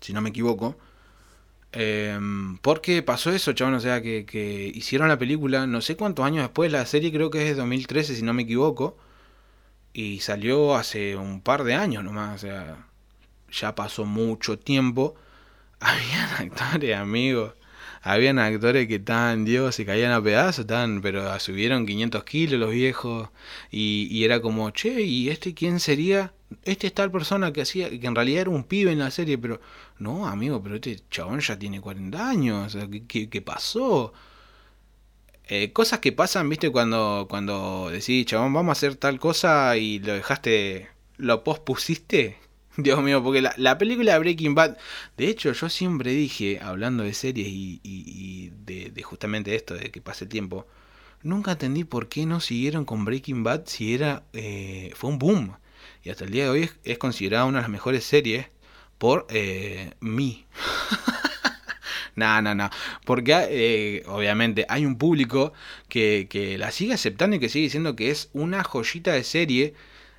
si 0.00 0.12
no 0.12 0.20
me 0.20 0.30
equivoco. 0.30 0.76
Em, 1.78 2.56
porque 2.58 3.02
pasó 3.02 3.30
eso, 3.32 3.52
chabón, 3.52 3.74
o 3.74 3.80
sea, 3.80 4.00
que, 4.00 4.72
hicieron 4.74 5.08
la 5.08 5.18
película, 5.18 5.66
no 5.66 5.82
sé 5.82 5.94
cuántos 5.94 6.24
años 6.24 6.42
después, 6.42 6.72
la 6.72 6.86
serie 6.86 7.12
creo 7.12 7.30
que 7.30 7.42
es 7.42 7.48
de 7.48 7.54
2013, 7.56 8.16
si 8.16 8.22
no 8.22 8.32
me 8.32 8.44
equivoco, 8.44 8.96
y 9.92 10.20
salió 10.20 10.76
hace 10.76 11.16
un 11.16 11.42
par 11.42 11.64
de 11.64 11.74
años 11.74 12.04
nomás, 12.04 12.36
o 12.36 12.38
sea, 12.46 12.88
ya 13.60 13.74
pasó 13.74 14.04
mucho 14.04 14.58
tiempo. 14.58 15.14
Habían 15.80 16.30
actores, 16.52 16.96
amigos, 16.96 17.54
habían 18.06 18.38
actores 18.38 18.86
que 18.86 18.96
estaban, 18.96 19.44
Dios, 19.44 19.74
se 19.74 19.84
caían 19.84 20.12
a 20.12 20.22
pedazos, 20.22 20.60
estaban, 20.60 21.02
pero 21.02 21.38
subieron 21.40 21.86
500 21.86 22.22
kilos 22.24 22.60
los 22.60 22.70
viejos, 22.70 23.30
y, 23.70 24.22
era 24.24 24.40
como, 24.40 24.70
che, 24.70 25.02
¿y 25.02 25.28
este 25.28 25.54
quién 25.54 25.80
sería? 25.80 26.32
este 26.62 26.86
es 26.86 26.94
tal 26.94 27.10
persona 27.10 27.52
que 27.52 27.62
hacía, 27.62 27.90
que 27.90 28.06
en 28.06 28.14
realidad 28.14 28.42
era 28.42 28.50
un 28.50 28.62
pibe 28.62 28.92
en 28.92 29.00
la 29.00 29.10
serie, 29.10 29.38
pero 29.38 29.60
no, 29.98 30.28
amigo, 30.28 30.62
pero 30.62 30.76
este 30.76 31.00
chabón 31.10 31.40
ya 31.40 31.58
tiene 31.58 31.80
40 31.80 32.28
años, 32.28 32.78
¿qué, 33.08 33.42
pasó? 33.42 34.12
Eh, 35.48 35.72
cosas 35.72 35.98
que 35.98 36.12
pasan, 36.12 36.48
viste, 36.48 36.70
cuando, 36.70 37.26
cuando 37.28 37.88
decís, 37.90 38.26
chabón, 38.26 38.52
vamos 38.52 38.70
a 38.70 38.78
hacer 38.78 38.94
tal 38.96 39.18
cosa 39.18 39.76
y 39.76 39.98
lo 39.98 40.14
dejaste, 40.14 40.88
lo 41.16 41.42
pospusiste. 41.42 42.38
Dios 42.82 43.02
mío, 43.02 43.22
porque 43.22 43.42
la, 43.42 43.78
película 43.78 44.12
de 44.12 44.18
Breaking 44.18 44.54
Bad, 44.54 44.76
de 45.16 45.28
hecho, 45.28 45.52
yo 45.52 45.68
siempre 45.68 46.12
dije, 46.12 46.60
hablando 46.62 47.02
de 47.04 47.14
series 47.14 47.48
y, 47.48 48.52
de, 48.64 49.02
justamente 49.02 49.54
esto, 49.54 49.74
de 49.74 49.90
que 49.90 50.00
pase 50.00 50.26
tiempo, 50.26 50.66
nunca 51.22 51.52
entendí 51.52 51.84
por 51.84 52.08
qué 52.08 52.26
no 52.26 52.40
siguieron 52.40 52.84
con 52.84 53.04
Breaking 53.04 53.42
Bad 53.42 53.62
si 53.66 53.94
era, 53.94 54.24
eh, 54.32 54.92
fue 54.94 55.10
un 55.10 55.18
boom 55.18 55.56
y 56.06 56.10
hasta 56.10 56.24
el 56.24 56.30
día 56.30 56.44
de 56.44 56.50
hoy 56.50 56.70
es, 56.84 56.98
considerada 56.98 57.46
una 57.46 57.58
de 57.58 57.62
las 57.62 57.70
mejores 57.70 58.04
series 58.04 58.46
por 58.96 59.26
eh, 59.28 59.90
mí. 60.00 60.46
no, 62.14 62.40
no, 62.42 62.54
no. 62.54 62.70
Porque 63.04 63.32
eh, 63.50 64.02
obviamente 64.06 64.66
hay 64.68 64.86
un 64.86 64.98
público 64.98 65.52
que, 65.88 66.56
la 66.58 66.70
sigue 66.70 66.94
aceptando 66.94 67.34
y 67.34 67.40
que 67.40 67.48
sigue 67.48 67.64
diciendo 67.64 67.96
que 67.96 68.10
es 68.10 68.30
una 68.32 68.62
joyita 68.62 69.12
de 69.12 69.24
serie. 69.24 69.74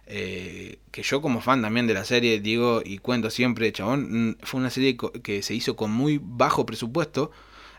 Eh, 0.10 0.80
que 0.91 1.04
yo 1.04 1.22
como 1.22 1.41
fan 1.41 1.62
también 1.62 1.86
de 1.86 1.93
la 1.93 2.06
serie 2.06 2.39
digo 2.39 2.82
y 2.84 3.00
cuento 3.00 3.30
siempre, 3.30 3.72
chabón, 3.74 4.30
mm, 4.30 4.36
fue 4.43 4.60
una 4.62 4.70
serie 4.70 4.96
que 5.22 5.43
se 5.43 5.54
hizo 5.54 5.76
con 5.76 5.91
muy 5.91 6.20
bajo 6.22 6.65
presupuesto, 6.65 7.32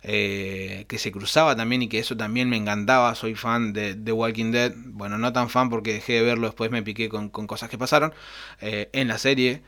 eh, 0.02 0.84
que 0.88 0.98
se 0.98 1.10
cruzaba 1.10 1.56
también 1.56 1.82
y 1.82 1.88
que 1.88 1.98
eso 1.98 2.16
también 2.16 2.48
me 2.50 2.56
encantaba. 2.56 3.14
Soy 3.14 3.34
fan 3.34 3.72
de 3.72 3.94
The 3.94 4.12
Walking 4.12 4.52
Dead. 4.52 4.72
Bueno, 4.76 5.18
no 5.18 5.32
tan 5.32 5.48
fan 5.50 5.70
porque 5.70 5.94
dejé 5.94 6.14
de 6.14 6.22
verlo, 6.22 6.48
después 6.48 6.70
me 6.70 6.82
piqué 6.82 7.08
con, 7.08 7.30
cosas 7.30 7.70
que 7.70 7.78
pasaron 7.78 8.12
eh, 8.60 8.90
en 8.92 9.08
la 9.08 9.18
serie. 9.18 9.62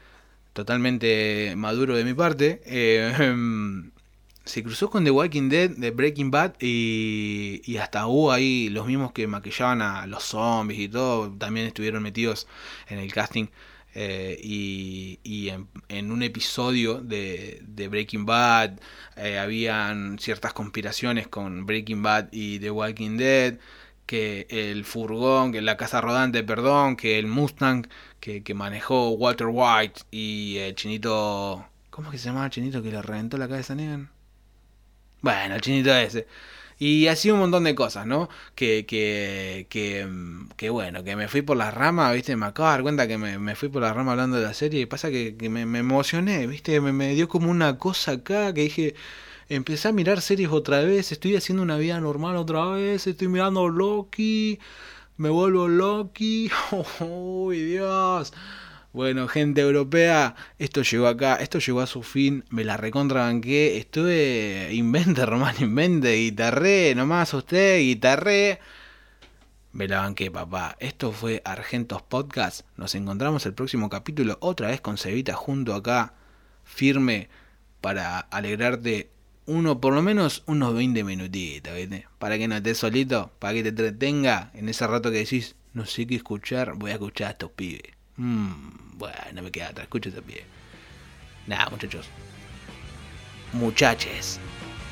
Totalmente 0.52 1.54
maduro 1.56 1.96
de 1.96 2.04
mi 2.04 2.14
parte. 2.14 2.60
Se 4.44 4.62
cruzó 4.62 4.90
con 4.90 5.04
The 5.04 5.10
Walking 5.10 5.48
Dead, 5.48 5.70
de 5.70 5.90
Breaking 5.90 6.30
Bad 6.30 6.54
y, 6.60 7.62
y, 7.64 7.76
hasta 7.76 8.06
hubo 8.06 8.32
ahí 8.32 8.68
los 8.70 8.86
mismos 8.86 9.12
que 9.12 9.26
maquillaban 9.26 9.82
a 9.82 10.06
los 10.06 10.24
zombies 10.24 10.80
y 10.80 10.88
todo. 10.88 11.30
También 11.32 11.66
estuvieron 11.66 12.02
metidos 12.02 12.46
en 12.88 12.98
el 12.98 13.12
casting. 13.12 13.46
Eh, 13.94 14.38
y, 14.42 15.50
en, 15.88 16.12
un 16.12 16.22
episodio 16.22 17.00
de, 17.00 17.62
Breaking 17.90 18.24
Bad 18.24 18.78
eh, 19.16 19.38
habían 19.38 20.18
ciertas 20.18 20.52
conspiraciones 20.52 21.26
con 21.28 21.66
Breaking 21.66 22.02
Bad 22.02 22.28
y 22.30 22.60
The 22.60 22.70
Walking 22.70 23.16
Dead 23.16 23.58
que 24.06 24.46
el 24.50 24.84
furgón, 24.84 25.52
que 25.52 25.60
la 25.62 25.76
casa 25.76 26.00
rodante, 26.00 26.42
perdón, 26.44 26.96
que 26.96 27.18
el 27.18 27.26
Mustang 27.26 27.86
que, 28.20 28.42
que 28.42 28.54
manejó 28.54 29.10
Walter 29.10 29.48
White 29.50 30.02
y 30.10 30.56
el 30.58 30.74
chinito... 30.74 31.64
¿Cómo 31.90 32.08
es 32.08 32.12
que 32.12 32.18
se 32.18 32.26
llamaba 32.26 32.46
el 32.46 32.52
chinito 32.52 32.82
que 32.82 32.90
le 32.90 33.02
reventó 33.02 33.38
la 33.38 33.48
cabeza 33.48 33.72
a 33.72 33.76
Negan? 33.76 34.10
Bueno, 35.22 35.54
el 35.54 35.60
chinito 35.60 35.94
ese. 35.94 36.26
Y 36.78 37.08
así 37.08 37.30
un 37.30 37.40
montón 37.40 37.64
de 37.64 37.74
cosas, 37.74 38.06
¿no? 38.06 38.30
Que, 38.54 38.86
que, 38.86 39.66
que, 39.68 40.08
que 40.56 40.70
bueno, 40.70 41.04
que 41.04 41.14
me 41.14 41.28
fui 41.28 41.42
por 41.42 41.56
las 41.58 41.74
ramas, 41.74 42.14
¿viste? 42.14 42.34
Me 42.36 42.46
acabo 42.46 42.68
de 42.68 42.72
dar 42.72 42.82
cuenta 42.82 43.06
que 43.06 43.18
me, 43.18 43.38
me 43.38 43.54
fui 43.54 43.68
por 43.68 43.82
las 43.82 43.94
ramas 43.94 44.12
hablando 44.12 44.38
de 44.38 44.44
la 44.44 44.54
serie 44.54 44.80
y 44.80 44.86
pasa 44.86 45.10
que, 45.10 45.36
me, 45.50 45.62
emocioné, 45.78 46.46
¿viste? 46.46 46.80
Me, 46.80 46.92
me 46.92 47.14
dio 47.14 47.28
como 47.28 47.50
una 47.50 47.76
cosa 47.78 48.12
acá 48.12 48.54
que 48.54 48.62
dije, 48.62 48.94
empecé 49.50 49.88
a 49.88 49.92
mirar 49.92 50.22
series 50.22 50.50
otra 50.50 50.80
vez, 50.80 51.12
estoy 51.12 51.36
haciendo 51.36 51.62
una 51.62 51.76
vida 51.76 52.00
normal 52.00 52.36
otra 52.36 52.64
vez, 52.66 53.06
estoy 53.06 53.28
mirando 53.28 53.68
Loki, 53.68 54.58
me 55.18 55.28
vuelvo 55.28 55.68
Loki, 55.68 56.50
¡Uy, 57.00 57.60
Dios! 57.62 58.32
Bueno, 58.92 59.28
gente 59.28 59.60
europea, 59.60 60.34
esto 60.58 60.82
llegó 60.82 61.06
acá, 61.06 61.36
esto 61.36 61.60
llegó 61.60 61.80
a 61.80 61.86
su 61.86 62.02
fin, 62.02 62.44
me 62.50 62.64
la 62.64 62.76
recontrabanqué, 62.76 63.78
estuve 63.78 64.70
invente, 64.72 65.24
Román, 65.26 65.54
invente, 65.60 66.12
guitarré, 66.16 66.94
nomás 66.96 67.32
usted, 67.32 67.78
guitarré. 67.78 68.58
Me 69.72 69.86
la 69.86 70.00
banqué, 70.00 70.32
papá. 70.32 70.76
Esto 70.80 71.12
fue 71.12 71.40
Argentos 71.44 72.02
Podcast. 72.02 72.66
Nos 72.76 72.96
encontramos 72.96 73.46
el 73.46 73.54
próximo 73.54 73.88
capítulo, 73.88 74.36
otra 74.40 74.68
vez 74.68 74.80
con 74.80 74.98
Cevita 74.98 75.34
junto 75.34 75.74
acá, 75.74 76.14
firme, 76.64 77.28
para 77.80 78.18
alegrarte 78.18 79.10
uno, 79.46 79.80
por 79.80 79.94
lo 79.94 80.02
menos 80.02 80.42
unos 80.46 80.74
20 80.74 81.04
minutitos, 81.04 81.74
¿viste? 81.76 82.08
Para 82.18 82.38
que 82.38 82.48
no 82.48 82.56
estés 82.56 82.78
solito, 82.78 83.30
para 83.38 83.54
que 83.54 83.62
te 83.62 83.68
entretenga 83.68 84.50
en 84.54 84.68
ese 84.68 84.84
rato 84.88 85.12
que 85.12 85.18
decís, 85.18 85.54
no 85.74 85.86
sé 85.86 86.08
qué 86.08 86.16
escuchar, 86.16 86.74
voy 86.74 86.90
a 86.90 86.94
escuchar 86.94 87.28
a 87.28 87.30
estos 87.30 87.52
pibes. 87.52 87.99
Mm, 88.20 88.98
bueno, 88.98 89.16
no 89.32 89.42
me 89.42 89.50
queda 89.50 89.68
atrás, 89.68 89.84
escucho 89.84 90.10
pie. 90.22 90.44
Nada, 91.46 91.70
muchachos. 91.70 92.06
Muchaches. 93.54 94.38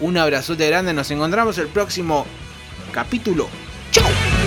Un 0.00 0.16
abrazote 0.16 0.66
grande, 0.66 0.94
nos 0.94 1.10
encontramos 1.10 1.58
el 1.58 1.68
próximo 1.68 2.26
capítulo. 2.90 3.50
¡Chao! 3.90 4.37